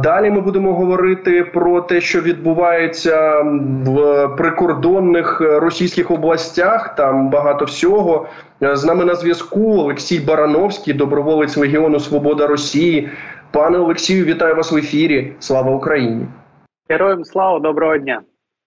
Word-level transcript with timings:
Далі 0.00 0.30
ми 0.30 0.40
будемо 0.40 0.74
говорити 0.74 1.44
про 1.44 1.80
те, 1.80 2.00
що 2.00 2.20
відбувається 2.20 3.40
в 3.86 4.28
прикордонних 4.36 5.40
російських 5.40 6.10
областях. 6.10 6.94
Там 6.94 7.30
багато 7.30 7.64
всього 7.64 8.26
з 8.60 8.84
нами 8.84 9.04
на 9.04 9.14
зв'язку. 9.14 9.78
Олексій 9.78 10.20
Барановський, 10.20 10.94
доброволець 10.94 11.56
Легіону 11.56 12.00
Свобода 12.00 12.46
Росії. 12.46 13.10
Пане 13.50 13.78
Олексію, 13.78 14.24
вітаю 14.24 14.54
вас 14.54 14.72
в 14.72 14.76
ефірі. 14.76 15.32
Слава 15.38 15.70
Україні! 15.70 16.26
Героям 16.88 17.24
слава 17.24 17.60
доброго 17.60 17.98
дня! 17.98 18.20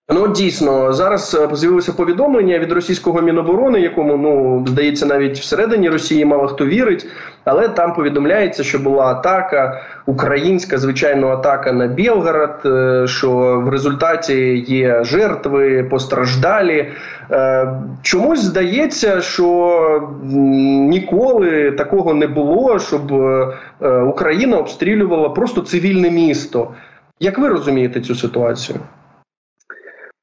Ну 0.10 0.28
дійсно 0.28 0.94
зараз 0.94 1.36
е, 1.36 1.56
з'явилося 1.56 1.94
повідомлення 1.94 2.60
від 2.60 2.72
російського 2.72 3.22
міноборони, 3.22 3.80
якому 3.80 4.18
ну 4.18 4.66
здається, 4.68 5.06
навіть 5.06 5.40
всередині 5.40 5.90
Росії 5.90 6.26
мало 6.26 6.48
хто 6.48 6.66
вірить, 6.66 7.08
але 7.44 7.68
там 7.68 7.94
повідомляється, 7.94 8.64
що 8.64 8.80
була 8.80 9.06
атака, 9.06 9.82
українська 10.06 10.78
звичайно 10.78 11.28
атака 11.28 11.72
на 11.72 11.88
Білгород. 11.88 12.62
Е, 12.66 13.08
що 13.08 13.62
в 13.66 13.70
результаті 13.70 14.66
є 14.68 15.04
жертви, 15.04 15.84
постраждалі. 15.84 16.92
Е, 17.32 17.68
чомусь 18.02 18.42
здається, 18.42 19.22
що 19.22 20.10
ніколи 20.90 21.72
такого 21.72 22.14
не 22.14 22.28
було, 22.28 22.80
щоб 22.80 23.12
Україна 24.08 24.58
обстрілювала 24.58 25.30
просто 25.30 25.62
цивільне 25.62 26.12
місто. 26.12 26.68
Як 27.20 27.40
ви 27.40 27.48
розумієте 27.48 28.02
цю 28.02 28.16
ситуацію? 28.16 28.80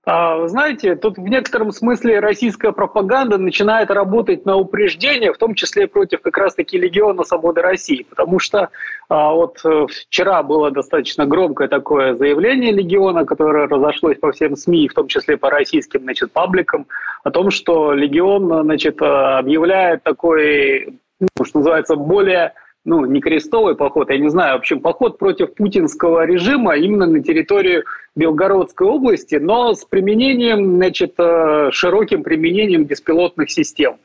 А, 0.05 0.49
знаете, 0.49 0.97
тут 0.97 1.17
в 1.17 1.23
некотором 1.23 1.71
смысле 1.71 2.19
российская 2.19 2.73
пропаганда 2.73 3.39
начинает 3.39 3.89
работать 3.91 4.45
на 4.45 4.57
упреждение, 4.57 5.33
в 5.33 5.39
том 5.39 5.55
числе 5.55 5.87
против 5.87 6.23
как 6.23 6.37
раз-таки 6.39 6.77
Легиона 6.77 7.23
Свободы 7.23 7.63
России, 7.63 8.05
потому 8.11 8.41
что 8.41 8.71
а, 9.09 9.33
вот 9.33 9.61
э, 9.65 9.87
вчера 9.89 10.43
было 10.43 10.73
достаточно 10.73 11.25
громкое 11.25 11.69
такое 11.69 12.17
заявление 12.17 12.73
Легиона, 12.73 13.25
которое 13.25 13.69
разошлось 13.69 14.19
по 14.19 14.33
всем 14.33 14.57
СМИ, 14.57 14.89
в 14.89 14.95
том 14.95 15.07
числе 15.07 15.37
по 15.37 15.51
российским 15.51 16.01
значит, 16.01 16.33
пабликам, 16.33 16.89
о 17.23 17.31
том, 17.31 17.53
что 17.53 17.93
Легион 17.93 18.65
значит, 18.65 19.01
объявляет 19.01 20.03
такой, 20.03 20.99
ну, 21.21 21.45
что 21.45 21.59
называется, 21.59 21.95
более 21.95 22.55
ну, 22.85 23.05
не 23.05 23.21
крестовый 23.21 23.77
поход, 23.77 24.11
я 24.11 24.19
не 24.19 24.29
знаю, 24.29 24.57
в 24.57 24.59
общем, 24.61 24.81
поход 24.81 25.19
против 25.19 25.55
путинского 25.55 26.25
режима 26.25 26.77
именно 26.77 27.07
на 27.07 27.23
территорию 27.23 27.85
Белгородской 28.17 28.87
области, 28.87 29.37
но 29.37 29.75
с 29.75 29.85
применением, 29.85 30.77
значит, 30.77 31.15
э, 31.19 31.71
широким 31.73 32.25
применением 32.25 32.85
беспилотных 32.85 33.51
систем. 33.51 33.99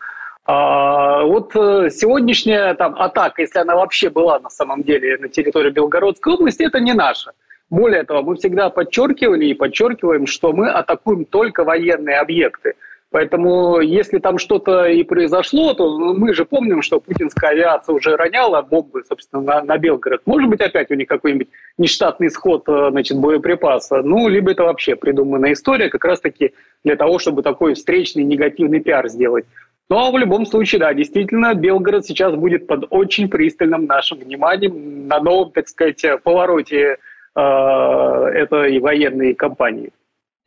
А, 0.46 1.24
вот 1.24 1.56
э, 1.56 1.90
сегодняшняя 1.90 2.74
там 2.76 2.96
атака, 2.96 3.42
если 3.42 3.60
она 3.60 3.76
вообще 3.76 4.10
была 4.10 4.40
на 4.40 4.50
самом 4.50 4.84
деле 4.84 5.18
на 5.18 5.28
территории 5.28 5.72
Белгородской 5.72 6.34
области, 6.34 6.64
это 6.64 6.80
не 6.80 6.94
наша. 6.94 7.32
Более 7.70 8.04
того, 8.04 8.22
мы 8.22 8.36
всегда 8.36 8.70
подчеркивали 8.70 9.48
и 9.48 9.54
подчеркиваем, 9.54 10.28
что 10.28 10.54
мы 10.54 10.70
атакуем 10.70 11.26
только 11.26 11.64
военные 11.64 12.20
объекты– 12.20 12.74
Поэтому, 13.10 13.80
если 13.80 14.20
там 14.20 14.38
что-то 14.38 14.86
и 14.86 15.02
произошло, 15.04 15.74
то 15.74 16.14
мы 16.14 16.34
же 16.34 16.44
помним, 16.44 16.82
что 16.82 17.00
путинская 17.00 17.52
авиация 17.52 17.96
уже 17.96 18.18
роняла 18.18 18.62
бомбы, 18.62 19.04
собственно, 19.08 19.42
на, 19.42 19.62
на 19.62 19.78
Белгород. 19.78 20.24
Может 20.26 20.50
быть, 20.50 20.60
опять 20.60 20.92
у 20.92 20.96
них 20.96 21.08
какой-нибудь 21.08 21.48
нештатный 21.78 22.30
сход 22.30 22.68
э, 22.68 22.90
значит, 22.92 23.18
боеприпаса. 23.18 24.02
Ну, 24.02 24.28
либо 24.28 24.52
это 24.52 24.64
вообще 24.64 24.98
придуманная 24.98 25.54
история, 25.54 25.90
как 25.90 26.04
раз-таки 26.04 26.54
для 26.84 26.98
того, 26.98 27.18
чтобы 27.18 27.44
такой 27.44 27.76
встречный 27.76 28.24
негативный 28.24 28.82
пиар 28.82 29.08
сделать. 29.08 29.46
Но 29.90 30.12
в 30.12 30.18
любом 30.18 30.46
случае, 30.46 30.80
да, 30.80 30.94
действительно, 30.94 31.54
Белгород 31.54 32.06
сейчас 32.06 32.36
будет 32.36 32.68
под 32.68 32.88
очень 32.90 33.30
пристальным 33.30 33.86
нашим 33.86 34.20
вниманием 34.20 35.08
на 35.08 35.22
новом, 35.22 35.52
так 35.54 35.70
сказать, 35.70 36.04
повороте 36.24 36.98
э, 37.36 37.40
этой 37.40 38.80
военной 38.80 39.34
кампании. 39.34 39.92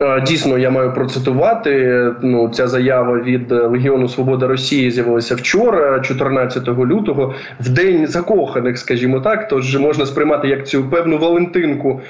Е, 0.02 0.20
дійсно, 0.20 0.58
я 0.58 0.70
маю 0.70 0.94
процитувати. 0.94 2.04
Ну, 2.22 2.48
ця 2.48 2.68
заява 2.68 3.18
від 3.20 3.52
Легіону 3.52 4.08
Свобода 4.08 4.46
Росії 4.46 4.90
з'явилася 4.90 5.34
вчора, 5.34 6.00
14 6.00 6.68
лютого, 6.68 7.34
в 7.60 7.68
день 7.68 8.06
закоханих, 8.06 8.78
скажімо 8.78 9.20
так. 9.20 9.48
Тож 9.48 9.76
можна 9.76 10.06
сприймати 10.06 10.48
як 10.48 10.68
цю 10.68 10.84
певну 10.90 11.18
Валентинку 11.18 12.00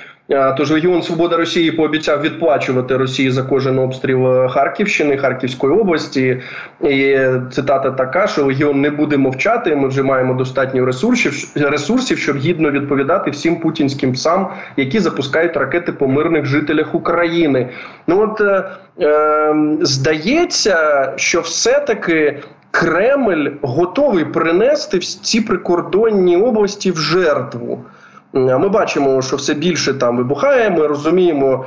Тож 0.56 0.70
Легіон 0.70 1.02
Свобода 1.02 1.36
Росії 1.36 1.72
пообіцяв 1.72 2.20
відплачувати 2.20 2.96
Росії 2.96 3.30
за 3.30 3.42
кожен 3.42 3.78
обстріл 3.78 4.48
Харківщини, 4.48 5.16
Харківської 5.16 5.72
області. 5.72 6.42
І 6.80 7.18
Цитата 7.52 7.90
така, 7.90 8.26
що 8.26 8.44
Легіон 8.44 8.80
не 8.80 8.90
буде 8.90 9.16
мовчати. 9.16 9.76
Ми 9.76 9.88
вже 9.88 10.02
маємо 10.02 10.34
достатньо 10.34 10.84
ресурсів, 10.84 11.32
ресурсів, 11.56 12.18
щоб 12.18 12.36
гідно 12.36 12.70
відповідати 12.70 13.30
всім 13.30 13.60
путінським 13.60 14.12
псам, 14.12 14.48
які 14.76 14.98
запускають 14.98 15.56
ракети 15.56 15.92
по 15.92 16.08
мирних 16.08 16.46
жителях 16.46 16.94
України. 16.94 17.68
Ну 18.06 18.20
от 18.22 18.40
е, 18.40 18.64
е, 19.00 19.54
здається, 19.80 21.12
що 21.16 21.40
все-таки. 21.40 22.38
Кремль 22.72 23.48
готовий 23.62 24.24
принести 24.24 24.98
ці 24.98 25.40
прикордонні 25.40 26.36
області 26.36 26.90
в 26.90 26.98
жертву. 26.98 27.84
Ми 28.32 28.68
бачимо, 28.68 29.22
що 29.22 29.36
все 29.36 29.54
більше 29.54 29.94
там 29.94 30.16
вибухає. 30.16 30.70
Ми 30.70 30.86
розуміємо, 30.86 31.66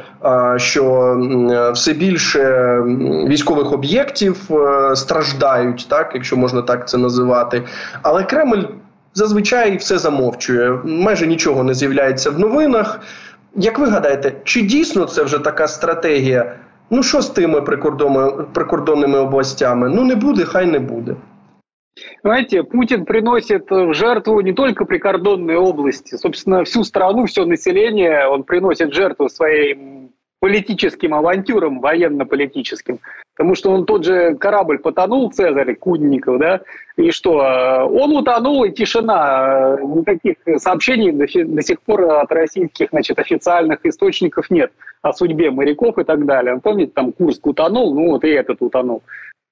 що 0.58 1.18
все 1.74 1.94
більше 1.94 2.78
військових 3.28 3.72
об'єктів 3.72 4.38
е, 4.52 4.96
страждають, 4.96 5.86
так 5.90 6.12
якщо 6.14 6.38
можна 6.38 6.62
так 6.62 6.90
це 6.90 6.98
називати. 6.98 7.64
Але 8.02 8.24
Кремль 8.24 8.64
зазвичай 9.14 9.78
все 9.78 9.98
замовчує. 9.98 10.80
Майже 10.84 11.28
нічого 11.28 11.64
не 11.64 11.74
з'являється 11.74 12.30
в 12.32 12.40
новинах. 12.40 13.00
Як 13.56 13.80
ви 13.80 13.88
гадаєте, 13.88 14.34
чи 14.44 14.62
дійсно 14.62 15.06
це 15.06 15.24
вже 15.24 15.40
така 15.40 15.68
стратегія? 15.68 16.56
Ну 16.90 17.04
що 17.04 17.22
з 17.22 17.30
тими 17.30 17.62
прикордонними 18.54 19.20
областями? 19.20 19.90
Ну 19.90 20.04
не 20.04 20.16
буде, 20.16 20.46
хай 20.46 20.66
не 20.66 20.80
буде. 20.80 21.16
Понимаете, 22.22 22.64
Путин 22.64 23.06
приносит 23.06 23.70
в 23.70 23.94
жертву 23.94 24.42
не 24.42 24.54
только 24.54 24.86
прикордонные 24.86 25.60
области, 25.60 26.16
собственно, 26.16 26.64
всю 26.64 26.84
страну, 26.84 27.26
все 27.26 27.46
население 27.46 28.28
он 28.28 28.44
приносит 28.44 28.90
в 28.90 28.96
жертву 28.96 29.30
своим 29.30 30.12
политическим 30.40 31.14
авантюрам, 31.14 31.80
военно-политическим. 31.80 33.00
Потому 33.36 33.56
что 33.56 33.72
он 33.72 33.86
тот 33.86 34.04
же 34.04 34.36
корабль 34.36 34.78
потонул, 34.78 35.32
Цезарь 35.32 35.74
Кудников, 35.76 36.38
да, 36.38 36.62
и 36.98 37.12
что? 37.12 37.38
Он 37.90 38.16
утонул, 38.16 38.64
и 38.64 38.72
тишина. 38.72 39.78
Никаких 39.82 40.36
сообщений 40.58 41.12
до 41.12 41.62
сих 41.62 41.82
пор 41.82 42.04
от 42.12 42.32
российских 42.32 42.90
значит, 42.90 43.20
официальных 43.20 43.86
источников 43.86 44.50
нет 44.52 44.72
о 45.02 45.14
судьбе 45.14 45.50
моряков 45.50 45.98
и 45.98 46.04
так 46.04 46.26
далее. 46.26 46.60
Помните, 46.62 46.92
там 46.94 47.14
Курск 47.14 47.48
утонул, 47.48 47.96
ну 47.96 48.12
вот 48.12 48.24
и 48.24 48.30
этот 48.30 48.62
утонул. 48.62 49.02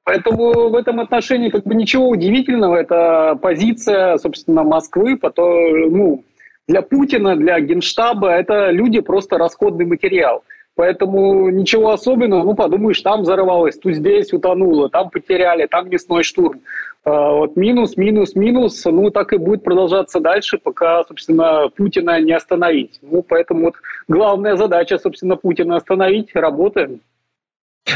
Поэтому 0.04 0.70
в 0.70 0.76
этом 0.76 1.00
отношении 1.00 1.50
как 1.50 1.64
бы 1.64 1.76
ничего 1.76 2.10
удивительного. 2.10 2.76
Это 2.76 3.38
позиция, 3.42 4.18
собственно, 4.18 4.64
Москвы. 4.64 5.18
Потом, 5.18 5.92
ну, 5.92 6.24
для 6.68 6.82
Путина, 6.82 7.36
для 7.36 7.60
Генштаба 7.60 8.30
это 8.30 8.72
люди 8.72 9.02
просто 9.02 9.38
расходный 9.38 9.86
материал. 9.86 10.44
Поэтому 10.76 11.50
ничего 11.50 11.92
особенного, 11.92 12.44
ну, 12.44 12.56
подумаешь, 12.56 13.02
там 13.02 13.24
взорвалось, 13.24 13.78
тут 13.78 13.94
здесь 13.94 14.32
утонуло, 14.32 14.90
там 14.90 15.10
потеряли, 15.10 15.68
там 15.68 15.90
мясной 15.90 16.24
штурм. 16.24 16.62
А, 17.04 17.32
вот 17.32 17.58
минус, 17.58 17.98
минус, 17.98 18.36
минус, 18.36 18.86
ну, 18.86 19.10
так 19.12 19.34
и 19.34 19.38
будет 19.38 19.64
продолжаться 19.64 20.22
дальше, 20.22 20.58
пока, 20.58 21.04
собственно, 21.04 21.68
Путина 21.76 22.22
не 22.22 22.32
остановить. 22.32 23.00
Ну, 23.02 23.22
поэтому 23.22 23.66
вот 23.66 23.76
главная 24.08 24.56
задача, 24.56 24.98
собственно, 24.98 25.36
Путина 25.36 25.76
остановить, 25.76 26.34
работаем. 26.36 27.02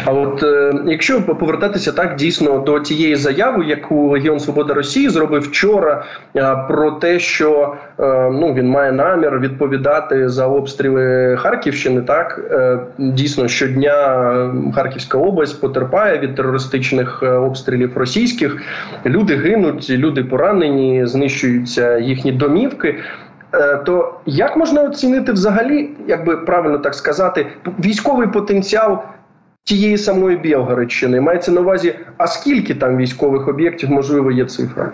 А 0.06 0.12
от 0.12 0.44
е, 0.44 0.74
якщо 0.86 1.22
повертатися 1.22 1.92
так 1.92 2.16
дійсно 2.16 2.60
до 2.60 2.80
тієї 2.80 3.16
заяви, 3.16 3.66
яку 3.66 4.10
Легіон 4.10 4.40
Свобода 4.40 4.74
Росії 4.74 5.10
зробив 5.10 5.42
вчора, 5.42 6.06
е, 6.36 6.56
про 6.68 6.92
те, 6.92 7.20
що 7.20 7.76
е, 8.00 8.30
ну 8.32 8.54
він 8.54 8.70
має 8.70 8.92
намір 8.92 9.40
відповідати 9.40 10.30
за 10.30 10.48
обстріли 10.48 11.38
Харківщини, 11.40 12.02
так 12.02 12.42
е, 12.52 12.80
дійсно 12.98 13.48
щодня 13.48 14.52
Харківська 14.76 15.18
область 15.18 15.62
потерпає 15.62 16.20
від 16.20 16.36
терористичних 16.36 17.20
е, 17.24 17.30
обстрілів 17.30 17.98
російських. 17.98 18.58
Люди 19.06 19.36
гинуть, 19.36 19.90
люди 19.90 20.24
поранені, 20.24 21.06
знищуються 21.06 21.98
їхні 21.98 22.32
домівки. 22.32 22.96
Е, 23.54 23.78
то 23.78 24.20
як 24.26 24.58
можна 24.58 24.84
оцінити 24.84 25.32
взагалі, 25.32 25.90
як 26.08 26.26
би 26.26 26.38
правильно 26.38 26.78
так 26.78 26.96
сказати, 26.96 27.48
військовий 27.80 28.28
потенціал? 28.28 29.00
тієї 29.65 29.99
самої 29.99 30.37
Білгородщини. 30.37 31.21
Мається 31.21 31.53
на 31.53 31.61
увазі, 31.61 31.95
а 32.17 32.27
скільки 32.27 32.75
там 32.75 32.97
військовых 32.97 33.49
объектов, 33.49 33.91
можливо, 33.91 34.31
є 34.31 34.45
цифра? 34.45 34.93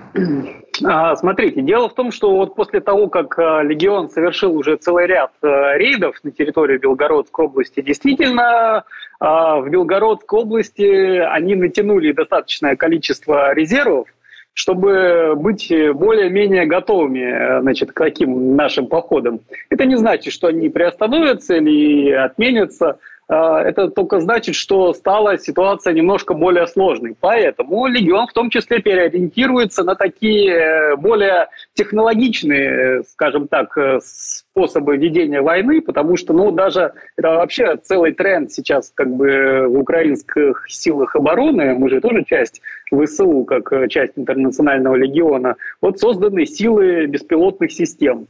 А, 0.85 1.17
смотрите, 1.17 1.62
дело 1.62 1.87
в 1.87 1.94
том, 1.94 2.12
что 2.12 2.31
вот 2.37 2.55
после 2.55 2.81
того, 2.81 3.08
как 3.08 3.38
э, 3.38 3.62
Легион 3.64 4.11
совершил 4.11 4.56
уже 4.56 4.76
целый 4.76 5.06
ряд 5.06 5.31
э, 5.43 5.79
рейдов 5.79 6.17
на 6.23 6.31
территорию 6.31 6.79
Белгородской 6.79 7.47
области, 7.47 7.82
действительно 7.82 8.85
в 9.19 9.69
Белгородской 9.70 10.41
области 10.41 11.19
они 11.37 11.55
натянули 11.55 12.12
достаточное 12.12 12.76
количество 12.76 13.55
резервов, 13.55 14.08
чтобы 14.53 15.35
быть 15.37 15.73
более-менее 15.94 16.67
готовыми 16.67 17.61
значит, 17.62 17.93
к 17.93 17.99
таким 18.05 18.56
нашим 18.56 18.88
походам. 18.88 19.41
Это 19.70 19.87
не 19.87 19.97
значит, 19.97 20.35
что 20.35 20.49
они 20.49 20.69
приостановятся 20.69 21.56
или 21.56 22.11
отменятся. 22.11 22.99
А, 23.33 23.63
это 23.63 23.88
только 23.88 24.19
значит, 24.19 24.56
что 24.56 24.92
стала 24.94 25.38
ситуация 25.38 25.94
немножко 25.94 26.33
более 26.33 26.68
сложной. 26.68 27.16
Поэтому 27.18 27.88
легион 27.88 28.28
в 28.28 28.33
том 28.33 28.50
числе 28.50 28.81
переориентируется 28.81 29.86
на 29.86 29.95
такие 29.95 30.51
э, 30.54 30.95
более 30.98 31.48
технологичные, 31.74 33.04
скажем 33.04 33.48
так, 33.48 33.78
э, 33.78 34.00
способы 34.04 34.98
ведения 34.98 35.42
войны, 35.42 35.80
потому 35.80 36.18
что, 36.18 36.33
ну, 36.33 36.51
даже 36.51 36.92
это 37.16 37.30
вообще 37.30 37.78
целый 37.78 38.12
тренд 38.12 38.51
сейчас 38.51 38.92
как 38.94 39.10
бы 39.10 39.66
в 39.66 39.80
украинских 39.80 40.66
силах 40.68 41.16
обороны, 41.16 41.74
мы 41.75 41.89
же 41.89 42.01
тоже 42.01 42.25
часть 42.25 42.62
ВСУ, 42.94 43.45
как 43.45 43.72
э, 43.72 43.88
часть 43.88 44.12
интернационального 44.18 44.95
легиона, 44.95 45.56
вот 45.80 46.01
созданы 46.01 46.45
силы 46.45 47.06
беспилотных 47.06 47.72
систем. 47.72 48.28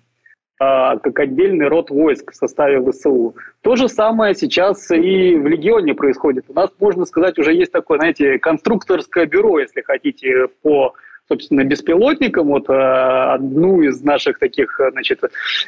А, 0.64 0.98
как 0.98 1.18
отдельный 1.18 1.68
род 1.68 1.90
войск 1.90 2.34
в 2.34 2.36
составе 2.36 2.80
ВСУ. 2.92 3.36
То 3.62 3.76
же 3.76 3.88
самое 3.88 4.36
сейчас 4.36 4.92
и 4.92 5.36
в 5.36 5.48
Легионе 5.48 5.96
происходит. 5.96 6.46
У 6.50 6.54
нас, 6.54 6.70
можно 6.80 7.06
сказать, 7.06 7.40
уже 7.40 7.52
есть 7.52 7.72
такое, 7.72 7.98
знаете, 7.98 8.38
конструкторское 8.38 9.26
бюро, 9.26 9.58
если 9.58 9.82
хотите, 9.82 10.50
по 10.62 10.94
собственно, 11.28 11.64
беспилотникам. 11.64 12.50
Вот 12.50 12.70
а, 12.70 13.34
одну 13.34 13.82
из 13.82 14.04
наших 14.04 14.38
таких, 14.38 14.80
значит, 14.92 15.24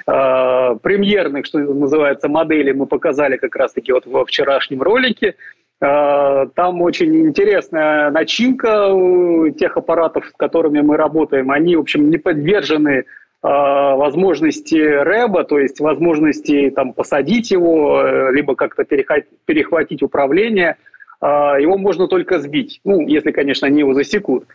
а, 0.05 0.75
премьерных, 0.75 1.47
что 1.47 1.57
называется, 1.57 2.27
моделей 2.27 2.73
мы 2.73 2.85
показали 2.85 3.37
как 3.37 3.55
раз-таки 3.55 3.91
вот 3.91 4.05
во 4.05 4.25
вчерашнем 4.25 4.83
ролике. 4.83 5.33
Там 5.79 6.81
очень 6.81 7.27
интересная 7.27 8.09
начинка 8.09 8.89
тех 9.57 9.75
аппаратов, 9.75 10.27
с 10.27 10.31
которыми 10.37 10.79
мы 10.79 10.95
работаем. 10.95 11.51
Они, 11.51 11.75
в 11.75 11.81
общем, 11.81 12.09
не 12.09 12.17
подвержены 12.17 13.03
возможности 13.43 14.75
рэба, 14.75 15.43
то 15.43 15.59
есть 15.59 15.79
возможности 15.81 16.69
там, 16.69 16.93
посадить 16.93 17.51
его, 17.51 18.01
э, 18.01 18.31
либо 18.31 18.55
как-то 18.55 18.85
перехватить 18.85 20.01
управление, 20.01 20.77
э, 21.21 21.25
его 21.25 21.77
можно 21.77 22.07
только 22.07 22.39
сбить, 22.39 22.79
ну, 22.85 23.05
если, 23.05 23.31
конечно, 23.31 23.67
они 23.67 23.79
его 23.79 23.93
засекут. 23.93 24.45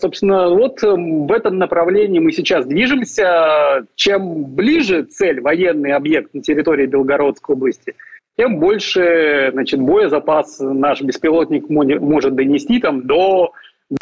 Собственно, 0.00 0.48
вот 0.48 0.80
в 0.80 1.32
этом 1.32 1.58
направлении 1.58 2.20
мы 2.20 2.30
сейчас 2.30 2.64
движемся. 2.66 3.84
Чем 3.96 4.44
ближе 4.44 5.02
цель, 5.02 5.40
военный 5.40 5.92
объект 5.92 6.32
на 6.32 6.40
территории 6.40 6.86
Белгородской 6.86 7.56
области, 7.56 7.96
тем 8.38 8.58
больше 8.58 9.50
значит, 9.52 9.80
боезапас 9.80 10.60
наш 10.60 11.02
беспилотник 11.02 11.68
может 11.68 12.36
донести 12.36 12.78
там, 12.80 13.06
до 13.06 13.52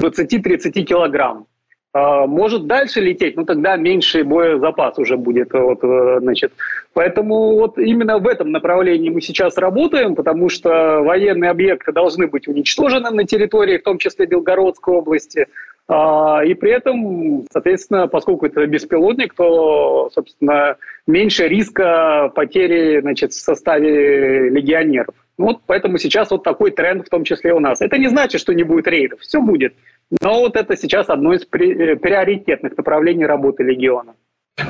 20-30 0.01 0.83
килограмм. 0.83 1.47
А, 1.93 2.27
может 2.27 2.67
дальше 2.67 3.01
лететь, 3.01 3.37
но 3.37 3.45
тогда 3.45 3.77
меньше 3.77 4.23
боезапас 4.25 4.99
уже 4.99 5.17
будет. 5.17 5.53
Вот, 5.53 5.83
э, 5.83 6.19
значит. 6.21 6.53
Поэтому 6.93 7.55
вот 7.55 7.79
именно 7.79 8.19
в 8.19 8.27
этом 8.27 8.51
направлении 8.51 9.09
мы 9.09 9.21
сейчас 9.21 9.57
работаем, 9.57 10.15
потому 10.15 10.49
что 10.51 11.03
военные 11.03 11.51
объекты 11.51 11.93
должны 11.93 12.27
быть 12.27 12.47
уничтожены 12.47 13.11
на 13.11 13.25
территории, 13.25 13.79
в 13.79 13.85
том 13.85 13.99
числе 13.99 14.27
Белгородской 14.27 14.95
области. 14.95 15.47
А, 15.91 16.45
и 16.45 16.53
при 16.53 16.73
этом, 16.73 17.47
соответственно, 17.51 18.09
поскольку 18.09 18.45
это 18.45 18.67
беспилотник, 18.67 19.33
то, 19.33 20.11
собственно, 20.13 20.77
меньше 21.07 21.49
риска 21.49 22.31
потери 22.35 23.01
значит, 23.01 23.33
в 23.33 23.41
составе 23.41 24.51
легионеров. 24.51 25.15
Вот 25.39 25.61
поэтому 25.67 25.97
сейчас 25.99 26.31
вот 26.31 26.43
такой 26.43 26.73
тренд 26.73 27.07
в 27.07 27.09
том 27.09 27.25
числе 27.25 27.55
у 27.55 27.61
нас. 27.61 27.81
Это 27.81 27.97
не 27.97 28.09
значит, 28.09 28.41
что 28.41 28.53
не 28.53 28.65
будет 28.65 28.89
рейдов. 28.89 29.21
Все 29.21 29.41
будет. 29.41 29.73
Но 30.11 30.41
вот 30.41 30.57
это 30.57 30.77
сейчас 30.77 31.11
одно 31.11 31.35
із 31.35 31.45
пріоритетних 31.45 32.73
направлень 32.79 33.27
роботи 33.27 33.65
легіону. 33.65 34.13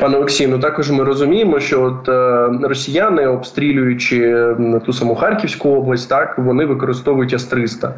Пане 0.00 0.17
Олексію, 0.17 0.49
ну 0.49 0.58
також 0.58 0.90
ми 0.90 1.05
розуміємо, 1.05 1.61
що 1.61 1.82
от 1.82 2.08
е, 2.08 2.49
росіяни, 2.69 3.26
обстрілюючи 3.26 4.46
ту 4.87 4.93
саму 4.93 5.14
Харківську 5.14 5.69
область, 5.69 6.08
так 6.08 6.38
вони 6.38 6.64
використовують 6.64 7.32
С-300. 7.32 7.93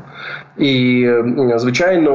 І 0.59 1.09
звичайно, 1.57 2.13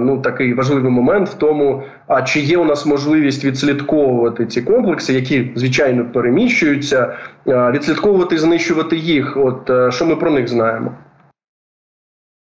ну 0.00 0.18
такий 0.18 0.54
важливий 0.54 0.90
момент 0.90 1.28
в 1.28 1.34
тому, 1.34 1.82
а 2.06 2.22
чи 2.22 2.40
є 2.40 2.58
у 2.58 2.64
нас 2.64 2.86
можливість 2.86 3.44
відслідковувати 3.44 4.46
ці 4.46 4.62
комплекси, 4.62 5.12
які 5.12 5.50
звичайно 5.54 6.04
переміщуються, 6.04 7.16
е, 7.48 7.70
відслідковувати, 7.70 8.38
знищувати 8.38 8.96
їх. 8.96 9.36
От 9.36 9.70
е, 9.70 9.90
що 9.90 10.06
ми 10.06 10.16
про 10.16 10.30
них 10.30 10.48
знаємо? 10.48 10.92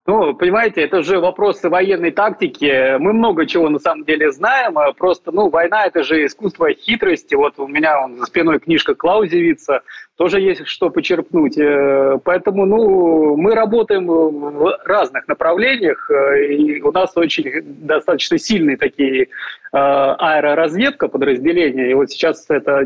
Ну, 0.05 0.35
понимаете, 0.35 0.83
это 0.83 1.03
же 1.03 1.21
вопросы 1.21 1.69
военной 1.69 2.11
тактики. 2.11 2.99
Мы 2.99 3.13
много 3.13 3.47
чего 3.47 3.69
на 3.69 3.79
самом 3.79 4.05
деле 4.05 4.33
знаем. 4.33 4.77
А 4.77 4.93
просто, 4.93 5.31
ну, 5.31 5.49
война– 5.49 5.85
это 5.87 6.03
же 6.03 6.25
искусство 6.27 6.73
хитрости. 6.75 7.37
Вот 7.37 7.55
у 7.59 7.69
меня 7.69 8.03
он, 8.03 8.17
за 8.17 8.27
спиной 8.27 8.59
книжка 8.59 8.97
Клаузевица. 8.97 9.83
Тоже 10.17 10.41
есть 10.41 10.67
что 10.67 10.91
почерпнуть. 10.91 11.57
Э, 11.57 12.19
поэтому, 12.23 12.67
ну, 12.67 13.37
мы 13.37 13.55
работаем 13.55 14.07
в 14.07 14.79
разных 14.85 15.27
направлениях. 15.27 16.11
Э, 16.11 16.45
и 16.45 16.83
у 16.83 16.93
нас 16.93 17.17
очень 17.17 17.51
достаточно 17.87 18.37
сильные 18.39 18.77
такие 18.77 19.23
э, 19.23 19.27
аэроразведка 19.73 21.09
подразделения. 21.09 21.91
И 21.91 21.95
вот 21.95 22.11
сейчас 22.11 22.45
это, 22.51 22.83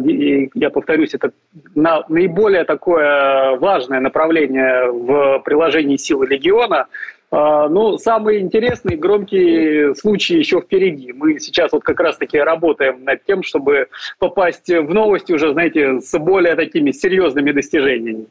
я 0.55 0.70
повторюсь, 0.70 1.14
это 1.14 1.32
наиболее 1.75 2.64
такое 2.64 3.56
важное 3.56 3.99
направление 3.99 4.93
в 4.93 5.40
приложении 5.40 5.96
силы 5.96 6.26
легиона– 6.26 6.87
ну, 7.31 7.98
самые 7.98 8.42
интересные, 8.42 8.98
громкие 8.98 9.96
случаи 9.96 10.38
еще 10.38 10.60
впереди. 10.60 11.13
Мы 11.13 11.40
сейчас 11.40 11.72
вот 11.72 11.81
как 11.81 12.00
раз-таки 12.02 12.38
работаем 12.38 13.06
над 13.06 13.24
тем, 13.24 13.42
чтобы 13.42 13.88
попасть 14.19 14.68
в 14.68 14.94
новости 14.94 15.31
уже, 15.31 15.54
знаете, 15.54 16.02
с 16.02 16.19
более 16.19 16.56
такими 16.56 16.92
серьезными 16.92 17.54
достижениями. 17.54 18.25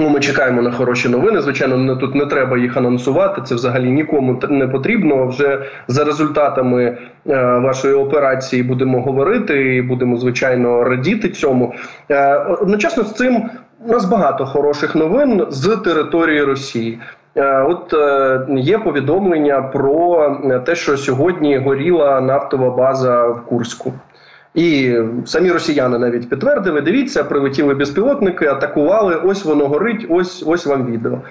Ну, 0.00 0.08
ми 0.08 0.20
чекаємо 0.20 0.62
на 0.62 0.72
хороші 0.72 1.08
новини. 1.08 1.40
Звичайно, 1.40 1.76
не 1.76 1.96
тут 1.96 2.14
не 2.14 2.26
треба 2.26 2.58
їх 2.58 2.76
анонсувати. 2.76 3.42
Це 3.42 3.54
взагалі 3.54 3.90
нікому 3.90 4.40
не 4.48 4.68
потрібно. 4.68 5.26
Вже 5.26 5.66
за 5.88 6.04
результатами 6.04 6.84
е, 6.84 6.98
вашої 7.58 7.94
операції 7.94 8.62
будемо 8.62 9.02
говорити 9.02 9.74
і 9.74 9.82
будемо 9.82 10.16
звичайно 10.16 10.84
радіти 10.84 11.28
цьому. 11.28 11.74
Е, 12.10 12.36
одночасно 12.38 13.04
з 13.04 13.14
цим 13.14 13.50
у 13.86 13.92
нас 13.92 14.04
багато 14.04 14.46
хороших 14.46 14.94
новин 14.94 15.46
з 15.50 15.76
території 15.76 16.44
Росії. 16.44 16.98
Е, 17.35 17.61
от 17.61 17.93
е, 17.93 18.45
є 18.49 18.77
повідомлення 18.77 19.61
про 19.61 20.29
те, 20.65 20.75
що 20.75 20.97
сьогодні 20.97 21.57
горіла 21.57 22.21
нафтова 22.21 22.69
база 22.69 23.27
в 23.27 23.45
Курську. 23.45 23.93
І 24.53 24.99
самі 25.25 25.51
росіяни 25.51 25.97
навіть 25.97 26.29
підтвердили: 26.29 26.81
дивіться, 26.81 27.23
прилетіли 27.23 27.73
безпілотники, 27.73 28.47
атакували. 28.47 29.15
Ось 29.15 29.45
воно 29.45 29.67
горить. 29.67 30.05
Ось 30.09 30.43
ось 30.47 30.65
вам 30.65 30.85
відео. 30.85 31.21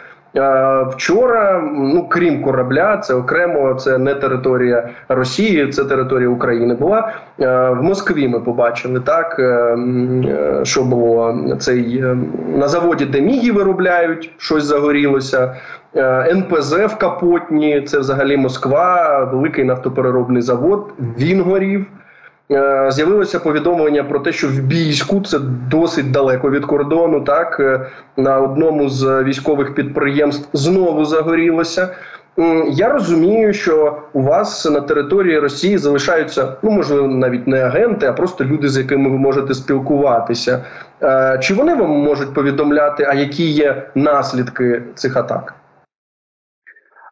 Вчора, 0.91 1.62
ну 1.75 2.09
крім 2.09 2.43
корабля, 2.43 2.97
це 2.97 3.14
окремо, 3.14 3.75
це 3.75 3.99
не 3.99 4.14
територія 4.14 4.88
Росії, 5.09 5.69
це 5.69 5.85
територія 5.85 6.29
України. 6.29 6.75
Була 6.75 7.12
в 7.38 7.83
Москві. 7.83 8.29
Ми 8.29 8.41
побачили 8.41 9.00
так, 9.00 9.37
е, 9.38 9.43
е, 9.43 10.61
що 10.62 10.85
було 10.85 11.38
цей 11.59 11.99
е, 11.99 12.17
на 12.57 12.69
заводі, 12.69 13.05
де 13.05 13.21
міги 13.21 13.53
виробляють, 13.53 14.31
щось 14.38 14.64
загорілося. 14.64 15.57
НПЗ 16.31 16.73
в 16.73 16.99
Капотні, 16.99 17.81
це 17.81 17.99
взагалі 17.99 18.37
Москва, 18.37 19.25
великий 19.33 19.64
нафтопереробний 19.64 20.43
завод. 20.43 20.93
Він 21.19 21.41
горів. 21.41 21.87
Е, 22.51 22.91
з'явилося 22.91 23.41
повідомлення 23.41 24.05
про 24.05 24.21
те, 24.21 24.33
що 24.33 24.49
в 24.49 24.59
бійську 24.59 25.21
це 25.21 25.39
досить 25.71 26.11
далеко 26.11 26.51
від 26.51 26.65
кордону. 26.65 27.21
Так 27.21 27.61
е, 27.61 27.87
на 28.17 28.41
одному 28.41 28.89
з 28.89 29.23
військових 29.23 29.75
підприємств 29.75 30.49
знову 30.53 31.05
загорілося. 31.05 31.89
Я 32.69 32.89
розумію, 32.89 33.53
що 33.53 34.03
у 34.13 34.23
вас 34.23 34.65
на 34.65 34.81
території 34.81 35.39
Росії 35.39 35.79
залишаються, 35.79 36.57
ну 36.63 36.71
можливо, 36.71 37.09
навіть 37.09 37.47
не 37.47 37.65
агенти, 37.65 38.07
а 38.07 38.13
просто 38.13 38.45
люди, 38.45 38.69
з 38.69 38.79
якими 38.79 39.11
ви 39.11 39.19
можете 39.19 39.55
спілкуватися. 39.55 40.65
Е, 41.03 41.39
чи 41.43 41.55
вони 41.55 41.75
вам 41.75 41.91
можуть 41.91 42.35
повідомляти, 42.35 43.07
а 43.11 43.15
які 43.15 43.51
є 43.51 43.83
наслідки 43.95 44.83
цих 44.95 45.17
атак? 45.17 45.55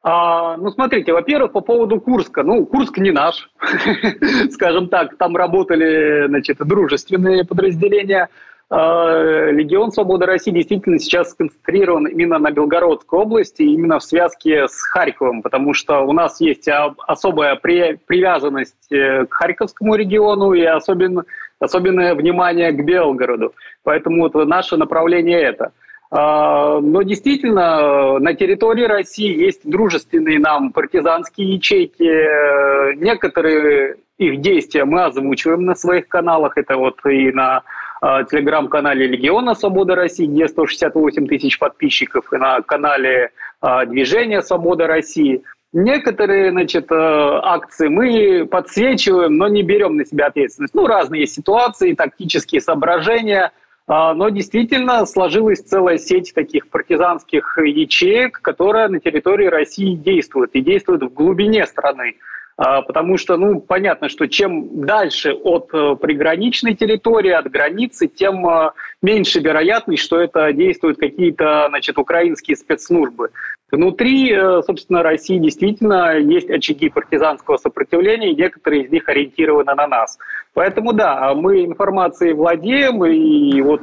А, 0.02 0.56
ну, 0.56 0.70
смотрите, 0.70 1.12
во-первых, 1.12 1.52
по 1.52 1.60
поводу 1.60 2.00
Курска. 2.00 2.42
Ну, 2.42 2.66
Курск 2.66 2.98
не 2.98 3.12
наш, 3.12 3.50
скажем 4.50 4.88
так. 4.88 5.16
Там 5.16 5.36
работали, 5.36 6.26
значит, 6.26 6.58
дружественные 6.58 7.44
подразделения. 7.44 8.28
А, 8.68 9.50
Легион 9.50 9.92
Свободы 9.92 10.26
России 10.26 10.50
действительно 10.50 10.98
сейчас 10.98 11.30
сконцентрирован 11.30 12.06
именно 12.06 12.38
на 12.38 12.50
Белгородской 12.50 13.20
области, 13.20 13.62
именно 13.62 14.00
в 14.00 14.02
связке 14.02 14.66
с 14.66 14.82
Харьковом, 14.88 15.40
потому 15.40 15.72
что 15.72 16.00
у 16.00 16.12
нас 16.12 16.40
есть 16.40 16.68
особая 17.06 17.54
привязанность 17.54 18.90
э, 18.90 19.26
к 19.26 19.34
Харьковскому 19.34 19.94
региону 19.94 20.52
и 20.52 20.64
особенно, 20.64 21.24
особенное 21.60 22.16
внимание 22.16 22.72
к 22.72 22.84
Белгороду. 22.84 23.54
Поэтому 23.84 24.22
вот 24.22 24.34
наше 24.46 24.76
направление 24.76 25.40
это– 25.40 25.70
Но 26.14 27.02
действительно, 27.02 28.18
на 28.18 28.34
территории 28.34 28.84
России 28.84 29.34
есть 29.34 29.62
дружественные 29.64 30.38
нам 30.38 30.70
партизанские 30.70 31.54
ячейки. 31.54 32.96
Некоторые 32.96 33.96
их 34.18 34.42
действия 34.42 34.84
мы 34.84 35.04
озвучиваем 35.04 35.64
на 35.64 35.74
своих 35.74 36.08
каналах. 36.08 36.58
Это 36.58 36.76
вот 36.76 36.98
и 37.06 37.32
на 37.32 37.62
телеграм-канале 38.02 39.06
Легиона 39.06 39.54
Свобода 39.54 39.94
России, 39.94 40.26
где 40.26 40.48
168 40.48 41.26
тысяч 41.28 41.58
подписчиков, 41.58 42.30
и 42.30 42.36
на 42.36 42.60
канале 42.60 43.30
Движения 43.86 44.42
Свобода 44.42 44.86
России– 44.86 45.42
Некоторые 45.74 46.50
значит, 46.50 46.92
акции 46.92 47.88
мы 47.88 48.46
подсвечиваем, 48.46 49.38
но 49.38 49.48
не 49.48 49.62
берем 49.62 49.96
на 49.96 50.04
себя 50.04 50.26
ответственность. 50.26 50.74
Ну, 50.74 50.86
разные 50.86 51.26
ситуации, 51.26 51.94
тактические 51.94 52.60
соображения. 52.60 53.52
А, 53.94 54.14
но 54.14 54.30
действительно 54.30 55.04
сложилась 55.04 55.60
целая 55.60 55.98
сеть 55.98 56.32
таких 56.34 56.68
партизанских 56.68 57.58
ячеек, 57.58 58.40
которая 58.40 58.88
на 58.88 59.00
территории 59.00 59.48
России 59.48 59.96
действует 59.96 60.54
и 60.54 60.62
действует 60.62 61.02
в 61.02 61.12
глубине 61.12 61.66
страны. 61.66 62.14
А, 62.56 62.80
потому 62.80 63.18
что, 63.18 63.36
ну, 63.36 63.60
понятно, 63.60 64.08
что 64.08 64.28
чем 64.28 64.86
дальше 64.86 65.34
от 65.34 65.68
э, 65.74 65.96
приграничной 65.96 66.74
территории, 66.74 67.32
от 67.32 67.50
границы, 67.50 68.06
тем 68.06 68.48
э, 68.48 68.70
меньше 69.02 69.40
вероятность, 69.40 70.02
что 70.02 70.18
это 70.18 70.54
действуют 70.54 70.98
какие-то, 70.98 71.66
значит, 71.68 71.98
украинские 71.98 72.56
спецслужбы. 72.56 73.28
Внутри, 73.72 74.30
э, 74.30 74.62
собственно, 74.62 75.02
России 75.02 75.38
действительно 75.38 76.18
есть 76.18 76.50
очаги 76.50 76.90
партизанского 76.90 77.56
сопротивления, 77.56 78.30
и 78.30 78.36
некоторые 78.36 78.84
из 78.84 78.92
них 78.92 79.08
ориентированы 79.08 79.74
на 79.74 79.86
нас. 79.88 80.18
Поэтому, 80.54 80.92
да, 80.92 81.34
мы 81.34 81.64
информацией 81.64 82.34
владеем, 82.34 83.04
и 83.04 83.60
вот 83.62 83.82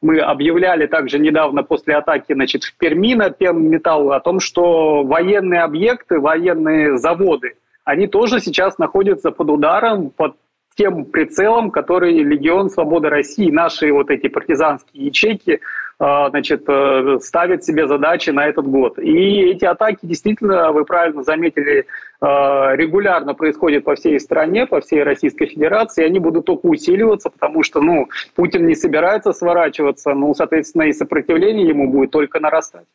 мы 0.00 0.20
объявляли 0.20 0.86
также 0.86 1.18
недавно 1.18 1.64
после 1.64 1.96
атаки 1.96 2.32
значит, 2.32 2.62
в 2.62 2.76
Перми 2.76 3.14
на 3.14 3.30
Пемметалл 3.30 4.12
о 4.12 4.20
том, 4.20 4.38
что 4.38 5.02
военные 5.02 5.62
объекты, 5.62 6.20
военные 6.20 6.96
заводы– 6.96 7.54
они 7.86 8.08
тоже 8.08 8.40
сейчас 8.40 8.78
находятся 8.78 9.30
под 9.30 9.48
ударом, 9.48 10.10
под 10.10 10.34
тем 10.76 11.04
прицелом, 11.04 11.70
который 11.70 12.18
Легион 12.18 12.68
Свободы 12.68 13.08
России, 13.08 13.48
наши 13.50 13.92
вот 13.92 14.10
эти 14.10 14.26
партизанские 14.26 15.06
ячейки, 15.06 15.60
значит, 16.01 16.63
э, 16.67 17.19
ставят 17.21 17.63
себе 17.63 17.87
задачи 17.87 18.31
на 18.31 18.47
этот 18.47 18.65
год. 18.65 18.97
И 18.97 19.51
эти 19.51 19.65
атаки 19.65 19.99
действительно, 20.01 20.71
вы 20.71 20.83
правильно 20.83 21.21
заметили, 21.21 21.85
а, 22.19 22.75
регулярно 22.75 23.35
происходят 23.35 23.83
по 23.83 23.93
всей 23.93 24.19
стране, 24.19 24.65
по 24.65 24.79
всей 24.81 25.03
Российской 25.03 25.45
Федерации, 25.45 26.03
и 26.03 26.07
они 26.07 26.19
будут 26.19 26.45
только 26.45 26.65
усиливаться, 26.65 27.29
потому 27.29 27.61
что, 27.63 27.81
ну, 27.81 28.07
Путин 28.35 28.65
не 28.65 28.75
собирается 28.75 29.31
сворачиваться, 29.31 30.13
ну, 30.13 30.33
соответственно, 30.33 30.83
и 30.83 30.93
сопротивление 30.93 31.67
ему 31.67 31.87
будет 31.87 32.09
только 32.09 32.39
нарастать. 32.39 32.85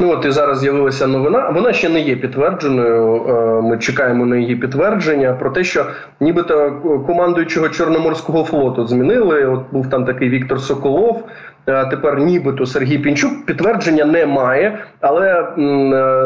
Ну 0.00 0.10
от 0.10 0.24
і 0.24 0.30
зараз 0.30 0.58
з'явилася 0.58 1.06
новина. 1.06 1.50
Вона 1.50 1.72
ще 1.72 1.88
не 1.88 2.00
є 2.00 2.16
підтвердженою. 2.16 3.24
Е, 3.28 3.62
ми 3.62 3.78
чекаємо 3.78 4.26
на 4.26 4.36
її 4.36 4.56
підтвердження 4.56 5.32
про 5.32 5.50
те, 5.50 5.64
що 5.64 5.86
нібито 6.20 6.72
командуючого 7.06 7.68
Чорноморського 7.68 8.44
флоту 8.44 8.86
змінили. 8.86 9.46
От 9.46 9.62
був 9.72 9.90
там 9.90 10.04
такий 10.04 10.28
Віктор 10.28 10.60
Соколов. 10.60 11.24
Е, 11.67 11.85
тепер 11.85 12.19
нібито 12.19 12.65
Сергій 12.65 12.97
Пінчук 12.97 13.45
підтвердження 13.45 14.05
немає, 14.05 14.79
але 15.01 15.31
е, 15.31 15.43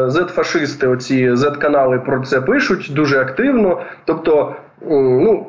зет-фашисти, 0.08 0.92
оці 0.92 1.34
зет-канали 1.34 1.98
про 1.98 2.20
це 2.20 2.40
пишуть 2.40 2.90
дуже 2.94 3.20
активно. 3.20 3.80
Тобто, 4.04 4.54
ну 4.90 5.46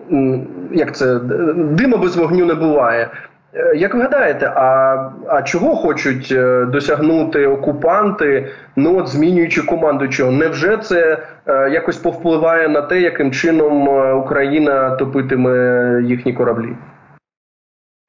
як 0.72 0.96
це 0.96 1.19
дима 1.55 1.98
без 1.98 2.15
вогню 2.15 2.46
не 2.46 2.53
буває. 2.53 3.10
Е, 3.53 3.75
як 3.75 3.93
ви 3.93 4.01
гадаєте, 4.01 4.51
а 4.55 4.98
а 5.27 5.41
чого 5.41 5.75
хочуть 5.75 6.36
досягнути 6.67 7.48
окупанти, 7.48 8.48
ну 8.75 8.98
от 8.98 9.08
змінюючи 9.08 9.62
командуючого? 9.62 10.31
Невже 10.31 10.77
це 10.77 11.17
е, 11.48 11.69
якось 11.69 11.98
повпливає 11.98 12.67
на 12.67 12.81
те, 12.81 13.00
яким 13.00 13.31
чином 13.31 13.88
Україна 14.19 14.89
топитиме 14.89 16.01
їхні 16.03 16.34
кораблі? 16.34 16.69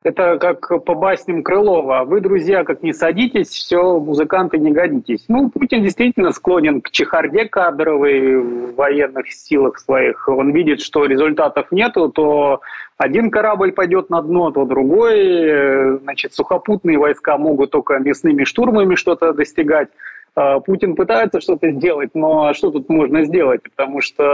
Это 0.02 0.38
как 0.38 0.66
по 0.85 0.95
басням 0.95 1.42
Крылова. 1.42 2.04
Вы, 2.07 2.23
друзья, 2.23 2.64
как 2.64 2.83
не 2.83 2.95
садитесь, 2.95 3.49
все, 3.49 3.99
музыканты 3.99 4.57
не 4.57 4.71
годитесь. 4.71 5.26
Ну, 5.28 5.50
Путин 5.50 5.83
действительно 5.83 6.33
склонен 6.33 6.80
к 6.80 6.90
чехарде 6.90 7.45
кадровой 7.45 8.38
в 8.38 8.75
военных 8.76 9.30
силах 9.30 9.78
своих. 9.78 10.26
Он 10.26 10.52
видит, 10.52 10.80
что 10.80 11.04
результатов 11.04 11.71
нету, 11.71 12.09
то 12.09 12.62
один 12.97 13.30
корабль 13.30 13.73
пойдет 13.73 14.09
на 14.09 14.23
дно, 14.23 14.50
то 14.50 14.64
другой. 14.64 15.99
Значит, 15.99 16.33
сухопутные 16.33 16.97
войска 16.97 17.37
могут 17.37 17.71
только 17.71 17.99
мясными 17.99 18.45
штурмами 18.45 18.95
что-то 18.95 19.35
достигать. 19.35 19.90
А, 20.35 20.61
Путин 20.61 20.95
пытается 20.95 21.42
что-то 21.42 21.71
сделать, 21.73 22.11
но 22.14 22.54
что 22.54 22.71
тут 22.71 22.88
можно 22.88 23.25
сделать? 23.25 23.62
Потому 23.62 24.00
что 24.00 24.25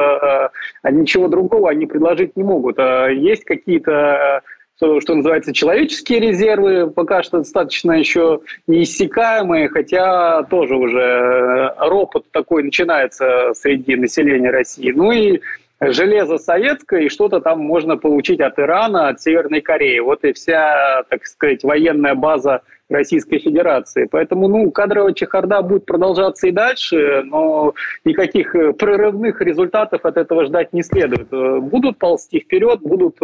а, 0.85 0.91
ничего 0.93 1.27
другого 1.27 1.71
они 1.71 1.87
предложить 1.87 2.37
не 2.37 2.45
могут. 2.45 2.79
А, 2.79 3.09
есть 3.09 3.45
какие-то 3.45 4.43
что 4.77 5.15
называется, 5.15 5.55
человеческие 5.55 6.21
резервы 6.21 6.91
пока 6.91 7.23
что 7.23 7.39
достаточно 7.39 7.93
еще 7.93 8.41
неиссякаемые, 8.67 9.69
хотя 9.69 10.43
тоже 10.45 10.77
уже 10.77 11.01
э, 11.01 11.89
ропот 11.89 12.31
такой 12.31 12.63
начинается 12.63 13.53
среди 13.55 13.97
населения 13.97 14.51
России. 14.51 14.93
Ну 14.95 15.13
и 15.13 15.41
железо 15.82 16.38
советское, 16.38 17.06
и 17.06 17.10
что-то 17.10 17.40
там 17.40 17.60
можно 17.60 17.98
получить 17.98 18.40
от 18.40 18.60
Ирана, 18.60 19.10
от 19.10 19.22
Северной 19.22 19.62
Кореи. 19.62 20.00
Вот 20.00 20.24
и 20.24 20.34
вся, 20.34 21.04
так 21.10 21.26
сказать, 21.26 21.64
военная 21.64 22.14
база 22.14 22.62
Российской 22.90 23.40
Федерации. 23.40 24.08
Поэтому, 24.12 24.48
ну, 24.48 24.70
кадровая 24.70 25.14
чехарда 25.14 25.62
будет 25.62 25.86
продолжаться 25.86 26.48
и 26.48 26.52
дальше, 26.52 27.24
но 27.24 27.74
никаких 28.06 28.54
э, 28.54 28.74
прорывных 28.74 29.42
результатов 29.42 30.06
от 30.06 30.18
этого 30.18 30.46
ждать 30.46 30.74
не 30.74 30.84
следует. 30.84 31.32
Э, 31.34 31.60
будут 31.60 31.98
ползти 31.98 32.42
вперед, 32.42 32.82
будут 32.82 33.18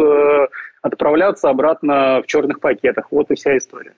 отправляться 0.82 1.50
обратно 1.50 2.22
в 2.22 2.26
чорних 2.26 2.60
пакетах. 2.60 3.08
От 3.10 3.30
і 3.30 3.34
вся 3.34 3.52
історія. 3.52 3.92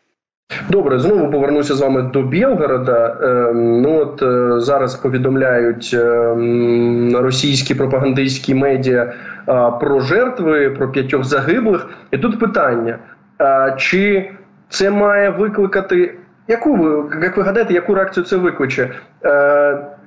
Добре, 0.70 1.00
знову 1.00 1.32
повернуся 1.32 1.76
з 1.76 1.82
вами 1.82 2.02
до 2.02 2.22
Білгорода. 2.22 3.18
Ем, 3.22 3.82
ну 3.82 4.00
от 4.00 4.22
е, 4.22 4.60
зараз 4.60 4.96
повідомляють 4.96 5.94
ем, 5.94 7.18
російські 7.18 7.76
пропагандистські 7.76 8.56
медіа 8.56 9.14
про 9.82 10.00
жертви, 10.00 10.70
про 10.70 10.92
п'ятьох 10.92 11.24
загиблих. 11.24 11.88
І 12.12 12.18
тут 12.18 12.40
питання: 12.40 13.00
чи 13.78 14.32
це 14.70 14.90
має 14.90 15.30
викликати 15.30 16.16
яку 16.48 16.76
ви 16.76 17.04
як 17.24 17.38
ви 17.38 17.44
гадаєте, 17.44 17.74
яку 17.74 17.96
реакцію 17.96 18.24
це 18.24 18.38
викличе? 18.38 18.90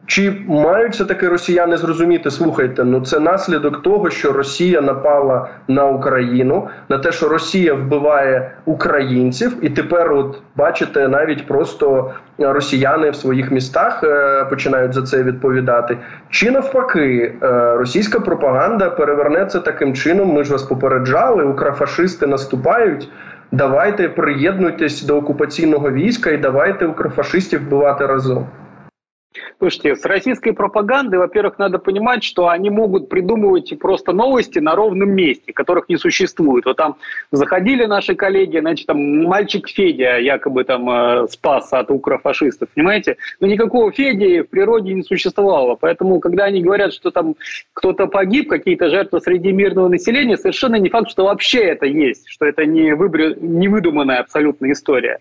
Чи 0.07 0.43
мають 0.49 0.93
все 0.93 1.05
таки 1.05 1.29
росіяни 1.29 1.77
зрозуміти? 1.77 2.31
Слухайте, 2.31 2.85
ну 2.85 3.01
це 3.01 3.21
наслідок 3.21 3.83
того, 3.83 4.11
що 4.11 4.33
Росія 4.33 4.81
напала 4.81 5.49
на 5.69 5.87
Україну, 5.87 6.69
на 6.89 6.99
те, 6.99 7.13
що 7.13 7.29
Росія 7.29 7.75
вбиває 7.75 8.51
українців, 8.65 9.57
і 9.63 9.71
тепер, 9.71 10.13
от 10.13 10.43
бачите, 10.57 11.09
навіть 11.09 11.47
просто 11.47 12.15
росіяни 12.39 13.11
в 13.11 13.17
своїх 13.17 13.51
містах 13.51 14.05
е, 14.05 14.45
починають 14.45 14.93
за 14.93 15.03
це 15.03 15.23
відповідати. 15.23 15.99
Чи 16.31 16.51
навпаки, 16.51 17.35
е, 17.43 17.75
російська 17.77 18.21
пропаганда 18.21 18.91
переверне 18.91 19.47
це 19.47 19.61
таким 19.61 19.95
чином? 19.95 20.33
Ми 20.33 20.45
ж 20.45 20.53
вас 20.53 20.63
попереджали, 20.63 21.45
укрофашисти 21.45 22.27
наступають. 22.27 23.09
Давайте 23.53 24.09
приєднуйтесь 24.09 25.03
до 25.03 25.17
окупаційного 25.17 25.91
війська 25.91 26.31
і 26.31 26.37
давайте 26.37 26.87
укрофашистів 26.87 27.67
вбивати 27.67 28.07
разом. 28.07 28.47
Слушайте, 29.59 29.97
с 29.97 30.05
российской 30.05 30.53
пропагандой, 30.53 31.19
во-первых, 31.19 31.59
надо 31.59 31.79
понимать, 31.79 32.25
что 32.25 32.49
они 32.49 32.71
могут 32.71 33.09
придумывать 33.09 33.77
просто 33.79 34.13
новости 34.13 34.59
на 34.59 34.75
ровном 34.75 35.11
месте, 35.11 35.53
которых 35.53 35.89
не 35.89 35.97
существует. 35.97 36.65
Вот 36.65 36.77
там 36.77 36.97
заходили 37.31 37.85
наши 37.85 38.15
коллеги, 38.15 38.59
значит, 38.59 38.87
там 38.87 39.25
мальчик 39.25 39.69
Федя 39.69 40.19
якобы 40.19 40.65
там 40.65 40.89
э, 40.89 41.29
спас 41.29 41.73
от 41.73 41.91
укрофашистов, 41.91 42.69
понимаете? 42.75 43.17
Но 43.41 43.47
никакого 43.47 43.93
Феди 43.93 44.43
в 44.43 44.49
природе 44.49 44.95
не 44.95 45.03
существовало. 45.03 45.75
Поэтому, 45.75 46.21
когда 46.21 46.45
они 46.45 46.63
говорят, 46.63 46.95
что 46.95 47.11
там 47.11 47.35
кто-то 47.75 48.07
погиб, 48.07 48.49
какие-то 48.49 48.89
жертвы 48.89 49.21
среди 49.21 49.53
мирного 49.53 49.89
населения, 49.89 50.37
совершенно 50.37 50.77
не 50.77 50.89
факт, 50.89 51.11
что 51.11 51.25
вообще 51.25 51.61
это 51.61 51.87
есть, 51.87 52.29
что 52.29 52.47
это 52.47 52.65
не, 52.65 52.95
выбр... 52.95 53.37
не 53.41 53.69
выдуманная 53.69 54.21
абсолютно 54.21 54.71
история. 54.73 55.19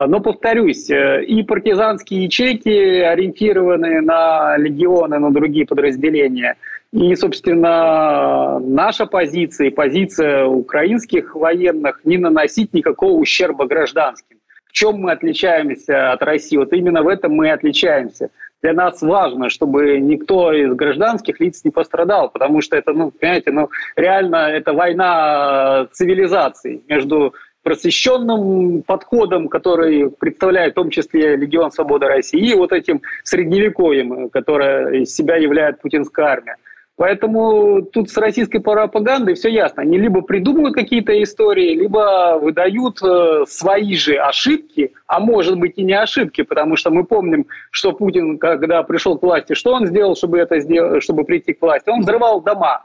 Но, 0.00 0.20
повторюсь, 0.20 0.90
э, 0.90 1.24
и 1.24 1.42
партизанские 1.42 2.24
ячейки, 2.24 2.68
ориентированные 2.68 4.00
на 4.00 4.56
легионы, 4.56 5.18
на 5.18 5.30
другие 5.30 5.66
подразделения, 5.66 6.56
и, 6.92 7.14
собственно, 7.16 8.58
наша 8.58 9.06
позиция 9.06 9.68
и 9.68 9.70
позиция 9.70 10.44
украинских 10.44 11.34
военных 11.34 12.00
не 12.04 12.18
наносить 12.18 12.74
никакого 12.74 13.12
ущерба 13.12 13.66
гражданским. 13.66 14.38
В 14.66 14.72
чем 14.72 14.96
мы 14.96 15.12
отличаемся 15.12 16.12
от 16.12 16.22
России? 16.22 16.56
Вот 16.56 16.72
именно 16.72 17.02
в 17.02 17.08
этом 17.08 17.32
мы 17.32 17.50
отличаемся. 17.50 18.30
Для 18.62 18.74
нас 18.74 19.02
важно, 19.02 19.50
чтобы 19.50 19.98
никто 19.98 20.52
из 20.52 20.72
гражданских 20.74 21.40
лиц 21.40 21.64
не 21.64 21.70
пострадал, 21.70 22.30
потому 22.30 22.60
что 22.60 22.76
это, 22.76 22.92
ну, 22.92 23.10
понимаете, 23.10 23.50
ну, 23.50 23.70
реально 23.96 24.36
это 24.36 24.72
война 24.72 25.88
цивилизаций 25.92 26.82
между 26.88 27.34
просвещенным 27.62 28.82
подходом, 28.82 29.48
который 29.48 30.10
представляет 30.10 30.72
в 30.72 30.76
том 30.76 30.90
числе 30.90 31.36
Легион 31.36 31.70
Свободы 31.70 32.06
России, 32.06 32.52
и 32.52 32.54
вот 32.54 32.72
этим 32.72 33.02
средневековьем, 33.24 34.30
которое 34.30 35.02
из 35.02 35.14
себя 35.14 35.36
являет 35.36 35.80
путинская 35.80 36.26
армия. 36.26 36.56
Поэтому 36.96 37.82
тут 37.82 38.10
с 38.10 38.16
российской 38.18 38.58
пропагандой 38.58 39.34
все 39.34 39.48
ясно. 39.48 39.82
Они 39.82 39.98
либо 39.98 40.20
придумывают 40.20 40.74
какие-то 40.74 41.20
истории, 41.22 41.74
либо 41.74 42.38
выдают 42.40 43.02
э, 43.02 43.44
свои 43.48 43.94
же 43.96 44.16
ошибки, 44.16 44.92
а 45.06 45.18
может 45.18 45.58
быть 45.58 45.78
и 45.78 45.84
не 45.84 45.94
ошибки, 45.94 46.42
потому 46.42 46.76
что 46.76 46.90
мы 46.90 47.04
помним, 47.04 47.46
что 47.70 47.92
Путин, 47.92 48.38
когда 48.38 48.82
пришел 48.82 49.18
к 49.18 49.22
власти, 49.22 49.54
что 49.54 49.72
он 49.72 49.86
сделал, 49.86 50.14
чтобы 50.14 50.38
это 50.38 50.60
сделать, 50.60 51.02
чтобы 51.02 51.24
прийти 51.24 51.54
к 51.54 51.62
власти? 51.62 51.88
Он 51.88 52.02
взрывал 52.02 52.42
дома. 52.42 52.84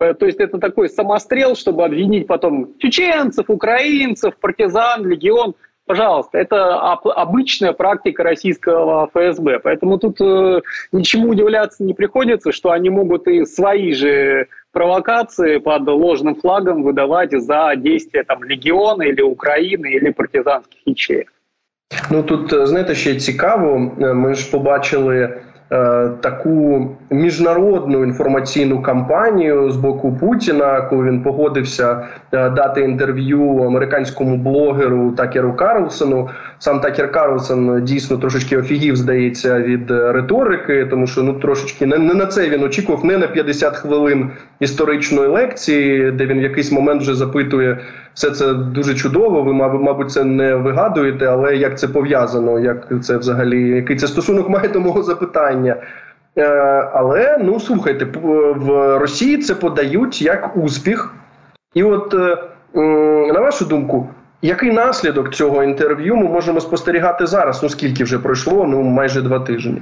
Э, 0.00 0.14
то 0.14 0.26
есть 0.26 0.40
это 0.40 0.58
такой 0.58 0.88
самострел, 0.88 1.54
чтобы 1.54 1.84
обвинить 1.84 2.26
потом 2.26 2.76
чеченцев, 2.78 3.46
украинцев, 3.48 4.36
партизан, 4.40 5.06
легион. 5.06 5.54
Пожалуйста, 5.86 6.38
это 6.38 6.76
обычная 6.76 7.72
практика 7.72 8.22
российского 8.22 9.08
ФСБ. 9.08 9.58
Поэтому 9.58 9.98
тут 9.98 10.20
э, 10.20 10.60
ничему 10.92 11.30
удивляться 11.30 11.82
не 11.82 11.94
приходится, 11.94 12.52
что 12.52 12.70
они 12.70 12.90
могут 12.90 13.26
и 13.26 13.44
свои 13.44 13.92
же 13.92 14.46
провокации 14.72 15.58
под 15.58 15.88
ложным 15.88 16.36
флагом 16.36 16.84
выдавать 16.84 17.32
за 17.32 17.74
действия 17.76 18.22
там, 18.22 18.44
легіона 18.44 19.04
или 19.04 19.22
України, 19.22 19.90
или 19.90 20.12
партизанських 20.12 20.80
ячеїв. 20.86 21.26
Ну 22.10 22.22
тут 22.22 22.52
е, 22.52 22.66
знаєте, 22.66 22.94
ще 22.94 23.14
цікаво. 23.14 23.92
Е, 24.00 24.14
ми 24.14 24.34
ж 24.34 24.50
побачили 24.50 25.16
Е, 25.18 25.42
таку 26.21 26.87
міжнародну 27.09 28.03
інформаційну 28.03 28.81
кампанію 28.81 29.71
з 29.71 29.77
боку 29.77 30.17
Путіна, 30.19 30.81
коли 30.81 31.03
він 31.03 31.23
погодився 31.23 32.07
е, 32.31 32.49
дати 32.49 32.81
інтерв'ю 32.81 33.57
американському 33.57 34.37
блогеру 34.37 35.11
Такеру 35.11 35.53
Карлсону. 35.53 36.29
Сам 36.59 36.79
Такер 36.79 37.11
Карлсон 37.11 37.83
дійсно 37.83 38.17
трошечки 38.17 38.57
офігів, 38.57 38.95
здається, 38.95 39.59
від 39.59 39.91
риторики, 39.91 40.85
тому 40.85 41.07
що 41.07 41.23
ну 41.23 41.33
трошечки 41.33 41.85
не, 41.85 41.97
не 41.97 42.13
на 42.13 42.25
це 42.25 42.49
він 42.49 42.63
очікував, 42.63 43.05
не 43.05 43.17
на 43.17 43.27
50 43.27 43.75
хвилин 43.75 44.31
історичної 44.59 45.27
лекції, 45.27 46.11
де 46.11 46.25
він 46.25 46.39
в 46.39 46.43
якийсь 46.43 46.71
момент 46.71 47.01
вже 47.01 47.15
запитує. 47.15 47.77
Все 48.15 48.31
це 48.31 48.53
дуже 48.53 48.95
чудово. 48.95 49.43
Ви 49.43 49.53
мабуть, 49.53 50.11
це 50.11 50.23
не 50.23 50.55
вигадуєте, 50.55 51.25
але 51.25 51.55
як 51.55 51.79
це 51.79 51.87
пов'язано? 51.87 52.59
Як 52.59 52.87
це 53.03 53.17
взагалі 53.17 53.69
який 53.69 53.95
це 53.95 54.07
стосунок 54.07 54.49
має 54.55 54.67
до 54.67 54.79
мого 54.79 55.03
запитання? 55.03 55.75
Е, 56.37 56.47
але 56.93 57.37
ну 57.43 57.59
слухайте, 57.59 58.05
в 58.55 58.97
Росії 58.99 59.37
це 59.37 59.55
подають 59.55 60.21
як 60.21 60.57
успіх, 60.57 61.13
і 61.73 61.83
от 61.83 62.13
е, 62.13 62.37
на 63.33 63.39
вашу 63.39 63.65
думку, 63.65 64.09
який 64.41 64.71
наслідок 64.71 65.33
цього 65.33 65.63
інтерв'ю 65.63 66.15
ми 66.15 66.27
можемо 66.27 66.61
спостерігати 66.61 67.25
зараз? 67.25 67.63
Ну 67.63 67.69
скільки 67.69 68.03
вже 68.03 68.19
пройшло? 68.19 68.65
Ну 68.67 68.81
майже 68.81 69.21
два 69.21 69.39
тижні. 69.39 69.81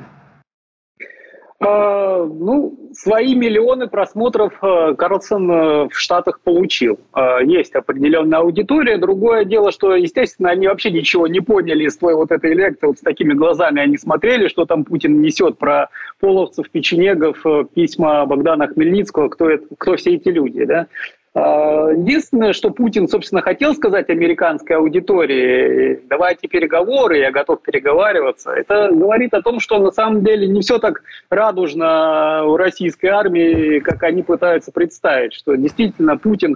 А, 1.60 2.24
ну, 2.26 2.90
свои 2.94 3.36
миллионы 3.36 3.88
просмотров 3.88 4.54
э, 4.62 4.96
Карлсон 4.96 5.52
э, 5.52 5.88
в 5.90 5.94
Штатах 5.94 6.42
получил. 6.42 7.00
Есть 7.44 7.76
определенная 7.76 8.40
аудитория. 8.40 8.98
Другое 8.98 9.46
дело, 9.46 9.72
что, 9.72 9.96
естественно, 9.96 10.50
они 10.50 10.68
вообще 10.68 10.92
ничего 10.92 11.28
не 11.28 11.40
поняли 11.40 11.86
из 11.86 11.98
твоей 11.98 12.16
вот 12.16 12.32
этой 12.32 12.54
лекции. 12.54 12.88
Вот 12.88 12.98
с 12.98 13.02
такими 13.02 13.34
глазами 13.34 13.82
они 13.82 13.98
смотрели, 13.98 14.48
что 14.48 14.66
там 14.66 14.84
Путин 14.84 15.22
несет 15.22 15.58
про 15.58 15.90
половцев, 16.20 16.70
печенегов, 16.70 17.46
э, 17.46 17.66
письма 17.74 18.26
Богдана 18.26 18.68
Хмельницкого, 18.68 19.30
кто, 19.30 19.50
это, 19.50 19.66
кто 19.78 19.96
все 19.96 20.16
эти 20.16 20.30
люди, 20.30 20.66
да. 20.66 20.88
А, 21.36 21.90
единственное, 21.90 22.54
что 22.54 22.70
Путин, 22.70 23.08
собственно, 23.08 23.42
хотел 23.42 23.74
сказать 23.74 24.10
американской 24.10 24.76
аудитории, 24.76 26.00
давайте 26.08 26.48
переговоры, 26.48 27.18
я 27.18 27.32
готов 27.32 27.64
переговариваться, 27.64 28.52
это 28.52 28.90
говорит 28.92 29.34
о 29.34 29.42
том, 29.42 29.60
что 29.60 29.80
на 29.80 29.90
самом 29.90 30.24
деле 30.24 30.48
не 30.48 30.62
все 30.62 30.78
так 30.78 31.02
радужно 31.32 32.44
у 32.46 32.56
российской 32.56 33.08
армии, 33.08 33.80
как 33.80 34.04
они 34.04 34.22
пытаются 34.22 34.72
представить, 34.72 35.34
что 35.34 35.56
действительно 35.56 36.18
Путин 36.18 36.56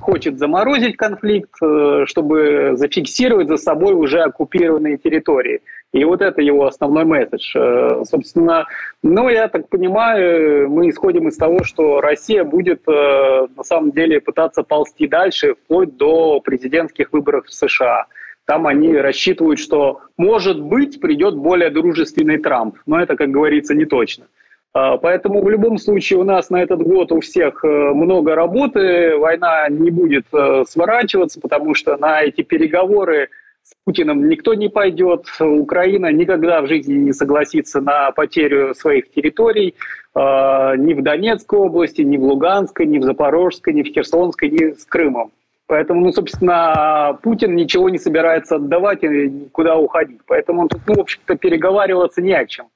хочет 0.00 0.38
заморозить 0.38 0.96
конфликт, 0.96 1.50
э, 1.62 2.04
чтобы 2.06 2.76
зафиксировать 2.76 3.48
за 3.48 3.58
собой 3.58 3.92
уже 3.92 4.20
оккупированные 4.20 4.96
территории. 4.96 5.60
И 5.94 6.02
вот 6.04 6.22
это 6.22 6.42
его 6.42 6.66
основной 6.66 7.04
месседж. 7.04 7.56
Э, 7.56 8.02
собственно, 8.04 8.66
ну, 9.04 9.28
я 9.28 9.46
так 9.46 9.68
понимаю, 9.68 10.68
мы 10.68 10.90
исходим 10.90 11.28
из 11.28 11.36
того, 11.36 11.62
что 11.62 12.00
Россия 12.00 12.42
будет 12.42 12.82
э, 12.88 13.46
на 13.56 13.62
самом 13.62 13.92
деле 13.92 14.20
пытаться 14.20 14.64
ползти 14.64 15.06
дальше, 15.06 15.54
вплоть 15.54 15.96
до 15.96 16.40
президентских 16.40 17.12
выборов 17.12 17.46
в 17.46 17.54
США. 17.54 18.06
Там 18.44 18.66
они 18.66 18.92
рассчитывают, 18.96 19.60
что, 19.60 20.00
может 20.16 20.60
быть, 20.60 21.00
придет 21.00 21.36
более 21.36 21.70
дружественный 21.70 22.38
Трамп. 22.38 22.74
Но 22.86 23.00
это, 23.00 23.14
как 23.14 23.30
говорится, 23.30 23.72
не 23.76 23.84
точно. 23.84 24.24
Э, 24.74 24.98
поэтому 25.00 25.44
в 25.44 25.48
любом 25.48 25.78
случае 25.78 26.18
у 26.18 26.24
нас 26.24 26.50
на 26.50 26.60
этот 26.60 26.82
год 26.82 27.12
у 27.12 27.20
всех 27.20 27.62
много 27.62 28.34
работы, 28.34 29.16
война 29.16 29.68
не 29.68 29.92
будет 29.92 30.26
сворачиваться, 30.66 31.40
потому 31.40 31.74
что 31.74 31.96
на 31.96 32.20
эти 32.20 32.42
переговоры 32.42 33.28
с 33.64 33.72
Путиным 33.84 34.28
никто 34.28 34.52
не 34.52 34.68
пойдет. 34.68 35.24
Украина 35.40 36.12
никогда 36.12 36.60
в 36.60 36.66
жизни 36.66 36.94
не 36.94 37.12
согласится 37.12 37.80
на 37.80 38.10
потерю 38.10 38.74
своих 38.74 39.10
территорий 39.10 39.74
э, 40.14 40.18
ни 40.76 40.92
в 40.92 41.02
Донецкой 41.02 41.60
области, 41.60 42.02
ни 42.02 42.18
в 42.18 42.24
Луганской, 42.24 42.84
ни 42.84 42.98
в 42.98 43.04
Запорожской, 43.04 43.72
ни 43.72 43.82
в 43.82 43.86
Херсонской, 43.86 44.50
ни 44.50 44.72
с 44.72 44.84
Крымом. 44.84 45.32
Поэтому, 45.66 46.02
ну, 46.02 46.12
собственно, 46.12 47.18
Путин 47.22 47.54
ничего 47.56 47.88
не 47.88 47.96
собирается 47.96 48.56
отдавать 48.56 49.02
и 49.02 49.08
никуда 49.08 49.78
уходить. 49.78 50.20
Поэтому 50.26 50.68
тут, 50.68 50.82
ну, 50.86 50.94
в 50.96 51.00
общем-то, 51.00 51.36
переговариваться 51.36 52.20
не 52.20 52.34
о 52.34 52.44
чем. 52.44 52.66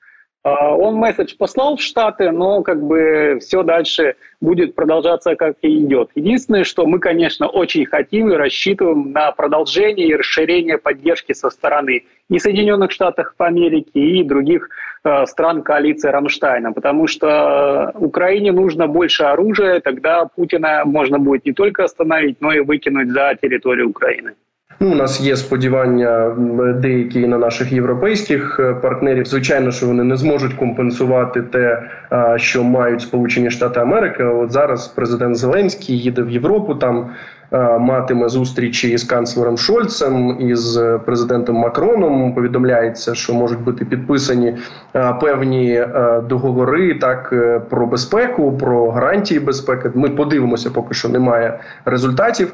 А, 0.44 0.74
он 0.74 0.94
месседж 0.94 1.34
послал 1.36 1.76
в 1.76 1.82
Штаты, 1.82 2.30
но 2.30 2.62
как 2.62 2.82
бы 2.82 3.38
все 3.40 3.62
дальше 3.62 4.14
будет 4.40 4.74
продолжаться, 4.74 5.34
как 5.34 5.56
и 5.62 5.78
идет. 5.84 6.10
Единственное, 6.14 6.64
что 6.64 6.86
мы, 6.86 7.00
конечно, 7.00 7.48
очень 7.48 7.86
хотим 7.86 8.30
и 8.30 8.36
рассчитываем 8.36 9.12
на 9.12 9.32
продолжение 9.32 10.08
и 10.08 10.14
расширение 10.14 10.78
поддержки 10.78 11.32
со 11.32 11.50
стороны 11.50 12.04
и 12.30 12.38
Соединенных 12.38 12.92
Штатов 12.92 13.34
Америки, 13.38 13.90
и 13.98 14.22
других 14.22 14.68
э, 15.02 15.26
стран 15.26 15.62
коалиции 15.62 16.08
Рамштайна, 16.08 16.72
потому 16.72 17.06
что 17.06 17.92
Украине 17.94 18.52
нужно 18.52 18.86
больше 18.86 19.24
оружия, 19.24 19.80
тогда 19.80 20.26
Путина 20.26 20.82
можно 20.84 21.18
будет 21.18 21.46
не 21.46 21.52
только 21.52 21.84
остановить, 21.84 22.40
но 22.40 22.52
и 22.52 22.60
выкинуть 22.60 23.10
за 23.10 23.36
территорию 23.40 23.90
Украины. 23.90 24.34
Ну, 24.80 24.92
у 24.92 24.94
нас 24.94 25.20
є 25.20 25.36
сподівання 25.36 26.36
деякі 26.76 27.26
на 27.26 27.38
наших 27.38 27.72
європейських 27.72 28.60
е, 28.60 28.74
партнерів. 28.74 29.24
Звичайно, 29.24 29.70
що 29.70 29.86
вони 29.86 30.04
не 30.04 30.16
зможуть 30.16 30.54
компенсувати 30.54 31.42
те, 31.42 31.82
що 32.36 32.64
мають 32.64 33.00
Сполучені 33.00 33.50
Штати 33.50 33.80
Америки. 33.80 34.24
От 34.24 34.52
зараз 34.52 34.88
президент 34.88 35.36
Зеленський 35.36 35.98
їде 35.98 36.22
в 36.22 36.30
Європу 36.30 36.74
там. 36.74 37.10
Е, 37.52 37.78
матиме 37.78 38.28
зустрічі 38.28 38.90
із 38.90 39.04
канцлером 39.04 39.58
Шольцем 39.58 40.36
і 40.40 40.54
з 40.54 40.98
президентом 41.06 41.56
Макроном. 41.56 42.34
Повідомляється, 42.34 43.14
що 43.14 43.34
можуть 43.34 43.60
бути 43.60 43.84
підписані 43.84 44.56
е, 44.96 45.14
певні 45.20 45.72
е, 45.72 46.22
договори 46.28 46.94
так 46.94 47.34
про 47.70 47.86
безпеку, 47.86 48.58
про 48.58 48.90
гарантії 48.90 49.40
безпеки. 49.40 49.90
Ми 49.94 50.08
подивимося, 50.08 50.70
поки 50.70 50.94
що 50.94 51.08
немає 51.08 51.60
результатів. 51.84 52.52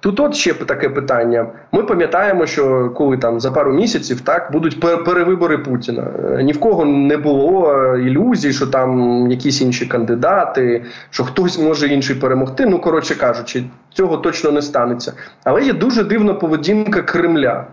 Тут 0.00 0.20
от 0.20 0.34
ще 0.34 0.54
таке 0.54 0.88
питання. 0.88 1.46
Ми 1.72 1.82
пам'ятаємо, 1.82 2.46
що 2.46 2.90
коли 2.96 3.16
там 3.16 3.40
за 3.40 3.50
пару 3.50 3.72
місяців 3.72 4.20
так 4.20 4.52
будуть 4.52 4.80
перевибори 4.80 5.58
Путіна. 5.58 6.06
Ні 6.42 6.52
в 6.52 6.60
кого 6.60 6.84
не 6.84 7.16
було 7.16 7.76
ілюзій, 7.96 8.52
що 8.52 8.66
там 8.66 9.30
якісь 9.30 9.60
інші 9.60 9.86
кандидати, 9.86 10.84
що 11.10 11.24
хтось 11.24 11.58
може 11.58 11.86
інший 11.86 12.16
перемогти. 12.16 12.66
Ну 12.66 12.78
коротше 12.78 13.14
кажучи, 13.14 13.64
цього 13.94 14.16
точно 14.16 14.52
не 14.52 14.62
станеться. 14.62 15.12
Але 15.44 15.62
є 15.62 15.72
дуже 15.72 16.04
дивна 16.04 16.34
поведінка 16.34 17.02
Кремля. 17.02 17.66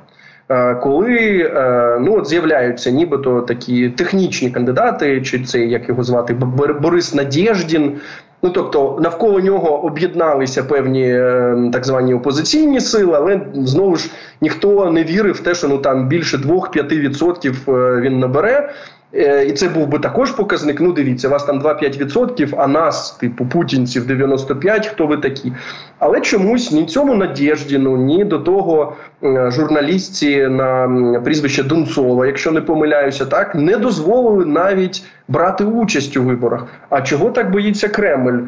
Е, 0.49 0.75
коли 0.75 1.51
е, 1.55 1.97
ну 2.01 2.17
от 2.17 2.27
з'являються 2.27 2.91
нібито 2.91 3.41
такі 3.41 3.89
технічні 3.89 4.51
кандидати, 4.51 5.21
чи 5.21 5.39
це 5.39 5.59
як 5.59 5.89
його 5.89 6.03
звати 6.03 6.33
Борис 6.81 7.13
Надєждін, 7.13 7.97
ну 8.43 8.49
тобто 8.49 8.99
навколо 9.01 9.39
нього 9.39 9.85
об'єдналися 9.85 10.63
певні 10.63 11.09
е, 11.09 11.69
так 11.73 11.85
звані 11.85 12.13
опозиційні 12.13 12.81
сили, 12.81 13.13
але 13.15 13.41
знову 13.53 13.95
ж 13.95 14.09
ніхто 14.41 14.91
не 14.91 15.03
вірив 15.03 15.35
в 15.35 15.39
те, 15.39 15.55
що 15.55 15.67
ну 15.67 15.77
там 15.77 16.07
більше 16.07 16.37
2-5% 16.37 18.01
він 18.01 18.19
набере. 18.19 18.69
Е, 19.13 19.45
і 19.45 19.51
це 19.51 19.69
був 19.69 19.87
би 19.87 19.99
також 19.99 20.31
показник. 20.31 20.81
Ну, 20.81 20.91
дивіться, 20.91 21.29
вас 21.29 21.43
там 21.43 21.61
2-5%, 21.61 22.53
а 22.57 22.67
нас, 22.67 23.11
типу, 23.11 23.45
путінців 23.45 24.11
95%, 24.11 24.87
хто 24.87 25.07
ви 25.07 25.17
такі. 25.17 25.53
Але 25.99 26.21
чомусь 26.21 26.71
ні 26.71 26.85
цьому 26.85 27.15
Надєждіну, 27.15 27.97
ні 27.97 28.23
до 28.23 28.39
того 28.39 28.95
е, 29.23 29.51
журналістці 29.51 30.47
на 30.47 31.21
прізвище 31.25 31.63
Дунцова, 31.63 32.27
якщо 32.27 32.51
не 32.51 32.61
помиляюся, 32.61 33.25
так 33.25 33.55
не 33.55 33.77
дозволили 33.77 34.45
навіть 34.45 35.03
брати 35.27 35.63
участь 35.63 36.17
у 36.17 36.23
виборах. 36.23 36.65
А 36.89 37.01
чого 37.01 37.29
так 37.29 37.51
боїться 37.51 37.87
Кремль? 37.87 38.39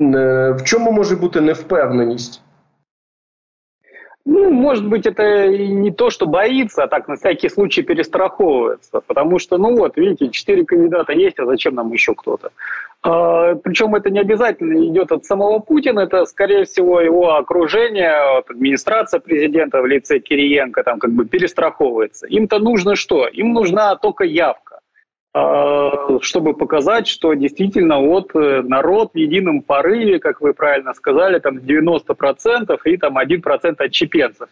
Е, 0.00 0.50
в 0.50 0.62
чому 0.64 0.92
може 0.92 1.16
бути 1.16 1.40
невпевненість? 1.40 2.42
Ну, 4.32 4.48
может 4.52 4.86
быть, 4.86 5.06
это 5.06 5.48
не 5.48 5.90
то, 5.90 6.08
что 6.08 6.24
боится, 6.24 6.84
а 6.84 6.86
так 6.86 7.08
на 7.08 7.16
всякий 7.16 7.48
случай 7.48 7.82
перестраховывается. 7.82 9.00
Потому 9.04 9.40
что, 9.40 9.58
ну 9.58 9.76
вот, 9.76 9.96
видите, 9.96 10.30
четыре 10.30 10.64
кандидата 10.64 11.12
есть, 11.12 11.40
а 11.40 11.46
зачем 11.46 11.74
нам 11.74 11.92
еще 11.92 12.14
кто-то? 12.14 12.50
А, 13.02 13.56
причем 13.56 13.96
это 13.96 14.08
не 14.08 14.20
обязательно 14.20 14.86
идет 14.86 15.10
от 15.10 15.24
самого 15.24 15.58
Путина, 15.58 16.00
это, 16.00 16.26
скорее 16.26 16.64
всего, 16.64 17.00
его 17.00 17.34
окружение, 17.34 18.38
администрация 18.48 19.18
президента 19.18 19.82
в 19.82 19.86
лице 19.86 20.20
Кириенко 20.20 20.84
там 20.84 21.00
как 21.00 21.10
бы 21.10 21.24
перестраховывается. 21.24 22.28
Им-то 22.28 22.60
нужно 22.60 22.94
что? 22.94 23.26
Им 23.26 23.52
нужна 23.52 23.96
только 23.96 24.22
явка. 24.22 24.69
А, 25.32 26.18
чтобы 26.22 26.54
показать, 26.54 27.06
что 27.06 27.34
действительно 27.34 28.00
вот 28.00 28.34
э, 28.34 28.62
народ 28.62 29.12
в 29.14 29.16
едином 29.16 29.62
порыве, 29.62 30.18
как 30.18 30.40
вы 30.40 30.54
правильно 30.54 30.92
сказали, 30.92 31.38
там 31.38 31.58
90% 31.58 32.76
и 32.84 32.96
там 32.96 33.16
1% 33.16 33.74
отчепенцев. 33.78 34.48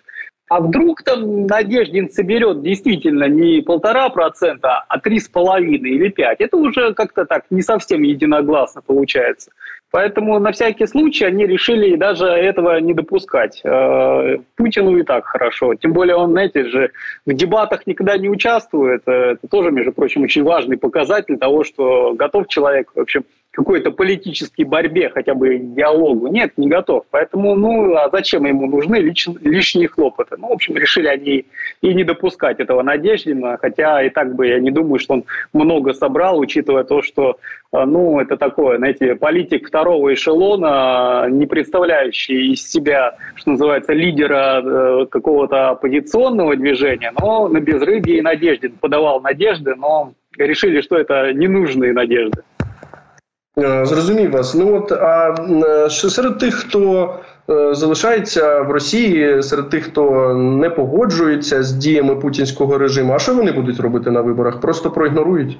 А 0.49 0.61
вдруг 0.61 1.03
там 1.03 1.47
Надеждин 1.47 2.09
соберет 2.09 2.62
действительно 2.62 3.25
не 3.25 3.61
полтора 3.61 4.09
процента, 4.09 4.85
а 4.88 5.01
три 5.01 5.19
с 5.19 5.29
половиной 5.29 5.91
или 5.91 6.09
пять? 6.11 6.41
Это 6.41 6.57
уже 6.57 6.95
как-то 6.95 7.27
так 7.27 7.45
не 7.51 7.61
совсем 7.61 8.03
единогласно 8.03 8.81
получается. 8.81 9.51
Поэтому 9.90 10.38
на 10.38 10.53
всякий 10.53 10.87
случай 10.87 11.24
они 11.24 11.46
решили 11.46 11.96
даже 11.96 12.27
этого 12.27 12.79
не 12.79 12.92
допускать. 12.92 13.62
Э, 13.64 14.37
Путину 14.57 14.98
и 14.98 15.03
так 15.03 15.24
хорошо. 15.24 15.74
Тем 15.74 15.94
более 15.94 16.16
он, 16.16 16.33
знаете 16.33 16.64
же, 16.68 16.90
в 17.24 17.33
дебатах 17.33 17.87
никогда 17.87 18.18
не 18.18 18.29
участвует. 18.29 19.03
Э, 19.07 19.33
это 19.33 19.48
тоже, 19.48 19.70
между 19.70 19.92
прочим, 19.92 20.22
очень 20.22 20.42
важный 20.42 20.77
показатель 20.77 21.38
того, 21.38 21.64
что 21.64 22.12
готов 22.14 22.48
человек, 22.48 22.90
в 22.94 23.01
общем, 23.01 23.24
какой-то 23.52 23.90
политической 23.90 24.62
борьбе, 24.64 25.11
хотя 25.11 25.34
бы 25.34 25.58
диалогу. 25.58 26.28
Нет, 26.28 26.52
не 26.56 26.68
готов. 26.68 27.04
Поэтому, 27.11 27.56
ну, 27.56 27.94
а 27.96 28.08
зачем 28.11 28.44
ему 28.44 28.66
нужны 28.66 28.96
лиш, 28.96 29.28
лишние 29.40 29.88
хлопоты? 29.88 30.37
Ну, 30.38 30.48
в 30.48 30.52
общем, 30.52 30.76
решили 30.76 31.08
они 31.08 31.46
и 31.80 31.94
не 31.94 32.04
допускать 32.04 32.61
этого 32.61 32.82
Надеждина, 32.82 33.58
хотя 33.61 34.02
и 34.02 34.11
так 34.11 34.34
бы 34.34 34.46
я 34.46 34.61
не 34.61 34.70
думаю, 34.70 34.98
что 34.98 35.14
он 35.14 35.24
много 35.52 35.92
собрал, 35.92 36.38
учитывая 36.38 36.84
то, 36.84 37.02
что, 37.02 37.38
а, 37.72 37.87
ну, 37.87 38.20
это 38.20 38.37
такое, 38.37 38.78
знаете, 38.78 39.16
политик 39.16 39.66
второго 39.68 40.12
эшелона, 40.12 41.26
не 41.28 41.46
представляющий 41.46 42.52
из 42.52 42.70
себя, 42.70 43.16
что 43.34 43.52
называется, 43.52 43.92
лидера 43.92 44.62
э, 44.62 45.06
какого-то 45.06 45.70
оппозиционного 45.70 46.54
движения, 46.54 47.12
но 47.20 47.48
на 47.48 47.61
безрыбье 47.61 48.18
и 48.18 48.22
Надеждин 48.22 48.72
подавал 48.72 49.20
надежды, 49.20 49.74
но 49.74 50.12
решили, 50.37 50.80
что 50.80 50.96
это 50.96 51.32
ненужные 51.32 51.92
надежды. 51.92 52.42
Е, 53.60 53.86
зрозумів 53.86 54.32
вас. 54.32 54.56
Ну 54.56 54.76
от 54.76 54.91
а 54.91 55.36
е, 55.86 55.89
серед 55.89 56.38
тих, 56.38 56.54
хто 56.54 57.13
е, 57.49 57.73
залишається 57.73 58.62
в 58.62 58.71
Росії, 58.71 59.43
серед 59.43 59.69
тих, 59.69 59.84
хто 59.84 60.34
не 60.36 60.69
погоджується 60.69 61.63
з 61.63 61.71
діями 61.71 62.15
путінського 62.15 62.78
режиму, 62.78 63.13
а 63.13 63.19
що 63.19 63.34
вони 63.34 63.52
будуть 63.52 63.80
робити 63.80 64.12
на 64.12 64.21
виборах? 64.21 64.62
Просто 64.62 64.91
проігнорують. 64.91 65.58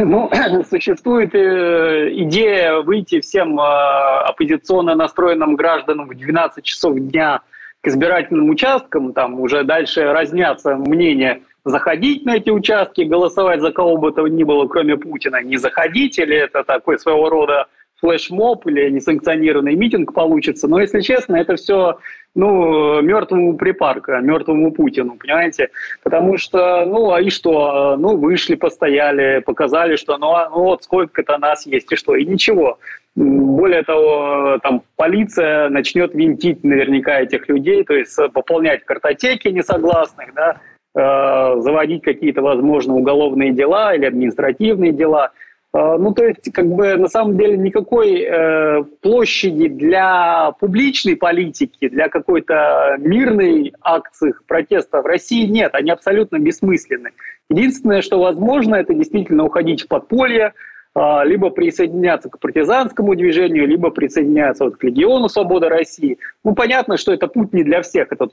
Ну, 0.00 0.30
существует 0.70 1.34
идея 1.34 2.80
выйти 2.80 3.20
всем 3.20 3.58
оппозиционно 3.58 4.94
настроенным 4.94 5.56
гражданам 5.56 6.08
в 6.08 6.14
12 6.14 6.64
часов 6.64 7.00
дня 7.00 7.40
к 7.80 7.88
избирательным 7.88 8.50
участкам, 8.50 9.12
там 9.12 9.40
уже 9.40 9.64
дальше 9.64 10.12
разнятся 10.12 10.74
мнения 10.74 11.38
заходить 11.63 12.25
на 12.25 12.37
эти 12.37 12.49
участки, 12.49 13.01
голосовать 13.01 13.61
за 13.61 13.71
кого 13.71 13.97
бы 13.97 14.11
то 14.11 14.27
ни 14.27 14.43
было, 14.43 14.67
кроме 14.67 14.97
Путина, 14.97 15.41
не 15.43 15.57
заходить, 15.57 16.17
или 16.17 16.35
это 16.35 16.63
такой 16.63 16.99
своего 16.99 17.29
рода 17.29 17.67
флешмоб 17.99 18.65
или 18.65 18.89
несанкционированный 18.89 19.75
митинг 19.75 20.13
получится. 20.13 20.67
Но, 20.67 20.81
если 20.81 21.01
честно, 21.01 21.35
это 21.35 21.55
все 21.55 21.99
ну, 22.33 23.01
мертвому 23.01 23.57
припарка, 23.57 24.19
мертвому 24.19 24.71
Путину, 24.71 25.17
понимаете? 25.17 25.69
Потому 26.01 26.37
что, 26.37 26.85
ну, 26.85 27.11
а 27.11 27.21
и 27.21 27.29
что? 27.29 27.95
Ну, 27.97 28.17
вышли, 28.17 28.55
постояли, 28.55 29.41
показали, 29.41 29.97
что 29.97 30.17
ну, 30.17 30.31
а, 30.31 30.49
ну 30.49 30.63
вот 30.63 30.83
сколько-то 30.83 31.37
нас 31.37 31.65
есть, 31.65 31.91
и 31.91 31.95
что? 31.95 32.15
И 32.15 32.25
ничего. 32.25 32.79
Более 33.15 33.83
того, 33.83 34.57
там 34.63 34.81
полиция 34.95 35.69
начнет 35.69 36.15
винтить 36.15 36.63
наверняка 36.63 37.19
этих 37.19 37.49
людей, 37.49 37.83
то 37.83 37.93
есть 37.93 38.17
пополнять 38.33 38.85
картотеки 38.85 39.49
несогласных, 39.49 40.33
да, 40.33 40.55
Э, 40.55 40.70
заводить 40.93 42.03
какие-то, 42.03 42.41
возможно, 42.41 42.95
уголовные 42.95 43.53
дела 43.53 43.95
или 43.95 44.05
административные 44.05 44.91
дела. 44.91 45.31
Э, 45.73 45.97
ну, 45.97 46.13
то 46.13 46.25
есть, 46.25 46.51
как 46.51 46.67
бы, 46.67 46.95
на 46.97 47.07
самом 47.07 47.37
деле, 47.37 47.57
никакой 47.57 48.21
э, 48.21 48.83
площади 49.01 49.67
для 49.67 50.51
публичной 50.59 51.15
политики, 51.15 51.87
для 51.87 52.09
какой-то 52.09 52.97
мирной 52.99 53.73
акции 53.81 54.33
протеста 54.47 55.01
в 55.01 55.05
России 55.05 55.45
нет. 55.45 55.73
Они 55.73 55.91
абсолютно 55.91 56.39
бессмысленны. 56.39 57.11
Единственное, 57.49 58.01
что 58.01 58.19
возможно, 58.19 58.75
это 58.75 58.93
действительно 58.93 59.45
уходить 59.45 59.83
в 59.83 59.87
подполье, 59.87 60.53
либо 60.93 61.49
присоединяться 61.49 62.29
к 62.29 62.37
партизанскому 62.39 63.15
движению, 63.15 63.65
либо 63.65 63.91
присоединяться 63.91 64.65
вот 64.65 64.75
к 64.75 64.83
Легиону 64.83 65.29
Свободы 65.29 65.69
России. 65.69 66.17
Ну, 66.43 66.53
понятно, 66.53 66.97
что 66.97 67.13
это 67.13 67.27
путь 67.27 67.53
не 67.53 67.63
для 67.63 67.81
всех, 67.81 68.11
это 68.11 68.27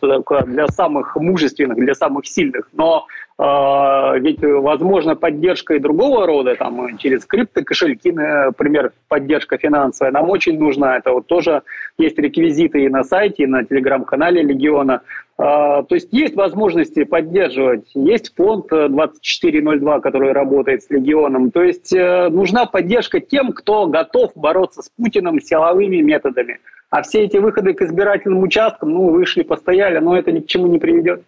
для 0.47 0.67
самых 0.67 1.15
мужественных, 1.15 1.77
для 1.79 1.95
самых 1.95 2.27
сильных, 2.27 2.69
но 2.73 3.07
э, 3.39 4.19
ведь 4.19 4.43
возможно 4.43 5.15
поддержка 5.15 5.75
и 5.75 5.79
другого 5.79 6.27
рода, 6.27 6.57
там, 6.57 6.99
через 6.99 7.25
криптокошельки, 7.27 8.11
например, 8.11 8.91
поддержка 9.07 9.57
финансовая, 9.57 10.11
нам 10.11 10.29
очень 10.29 10.59
нужна. 10.59 10.97
Это 10.97 11.13
вот 11.13 11.27
тоже 11.29 11.63
есть 11.97 12.19
реквизиты 12.19 12.83
и 12.83 12.89
на 12.89 13.05
сайте, 13.05 13.45
и 13.45 13.47
на 13.47 13.65
телеграм-канале 13.65 14.43
Легиона. 14.43 15.03
А, 15.41 15.85
то 15.85 15.95
есть 15.95 16.09
есть 16.13 16.35
возможности 16.35 17.05
поддерживать, 17.05 17.89
есть 17.95 18.35
фонд 18.35 18.67
2402, 18.71 19.97
э, 19.97 20.01
который 20.01 20.33
работает 20.33 20.83
с 20.83 20.91
Легионом. 20.91 21.53
То 21.53 21.63
есть 21.63 21.93
э, 21.93 22.29
нужна 22.29 22.67
поддержка 22.67 23.21
тем, 23.21 23.53
кто 23.53 23.87
готов 23.87 24.33
бороться 24.35 24.83
с 24.83 24.91
Путиным 24.91 25.41
силовыми 25.41 25.99
методами. 25.99 26.59
А 26.91 27.03
все 27.03 27.23
эти 27.23 27.37
выходы 27.37 27.75
к 27.75 27.83
избирательным 27.83 28.43
участкам, 28.43 28.91
ну, 28.91 29.11
вышли, 29.11 29.43
постояли, 29.43 29.99
но 29.99 30.19
это 30.19 30.33
ни 30.33 30.41
к 30.41 30.47
чему 30.47 30.67
не 30.67 30.81
приведет. 30.81 31.23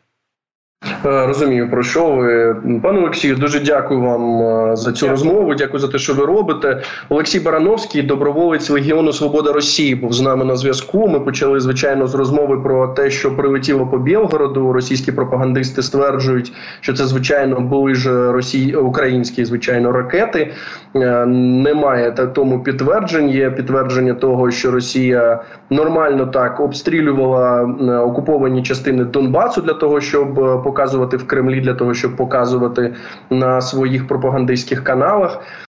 Е, 1.06 1.26
розумію, 1.26 1.70
про 1.70 1.82
що 1.82 2.10
ви 2.10 2.56
пане 2.82 2.98
Олексію. 2.98 3.36
Дуже 3.36 3.60
дякую 3.60 4.00
вам 4.00 4.42
е, 4.42 4.76
за 4.76 4.92
цю 4.92 5.08
розмову. 5.08 5.54
Дякую 5.54 5.78
за 5.78 5.88
те, 5.88 5.98
що 5.98 6.14
ви 6.14 6.26
робите. 6.26 6.82
Олексій 7.08 7.40
Барановський, 7.40 8.02
доброволець 8.02 8.70
Легіону 8.70 9.12
Свобода 9.12 9.52
Росії, 9.52 9.94
був 9.94 10.12
з 10.12 10.20
нами 10.20 10.44
на 10.44 10.56
зв'язку. 10.56 11.08
Ми 11.08 11.20
почали 11.20 11.60
звичайно 11.60 12.06
з 12.06 12.14
розмови 12.14 12.60
про 12.60 12.88
те, 12.88 13.10
що 13.10 13.36
прилетіло 13.36 13.86
по 13.86 13.98
Білгороду. 13.98 14.72
Російські 14.72 15.12
пропагандисти 15.12 15.82
стверджують, 15.82 16.52
що 16.80 16.92
це 16.92 17.06
звичайно 17.06 17.60
були 17.60 17.94
ж 17.94 18.32
росій... 18.32 18.74
українські 18.74 19.44
звичайно 19.44 19.92
ракети. 19.92 20.54
Е, 20.96 21.26
немає 21.26 22.30
тому 22.34 22.62
підтверджень. 22.62 23.28
Є 23.30 23.50
підтвердження 23.50 24.14
того, 24.14 24.50
що 24.50 24.70
Росія 24.70 25.42
нормально 25.70 26.26
так 26.26 26.60
обстрілювала 26.60 27.62
окуповані 28.04 28.62
частини 28.62 29.04
Донбасу 29.04 29.60
для 29.60 29.72
того, 29.72 30.00
щоб 30.00 30.62
показувати 30.70 31.16
в 31.16 31.26
Кремлі 31.26 31.60
для 31.60 31.74
того, 31.74 31.94
щоб 31.94 32.16
показувати 32.16 32.94
на 33.30 33.60
своїх 33.60 34.08
пропагандистських 34.08 34.84
каналах. 34.84 35.42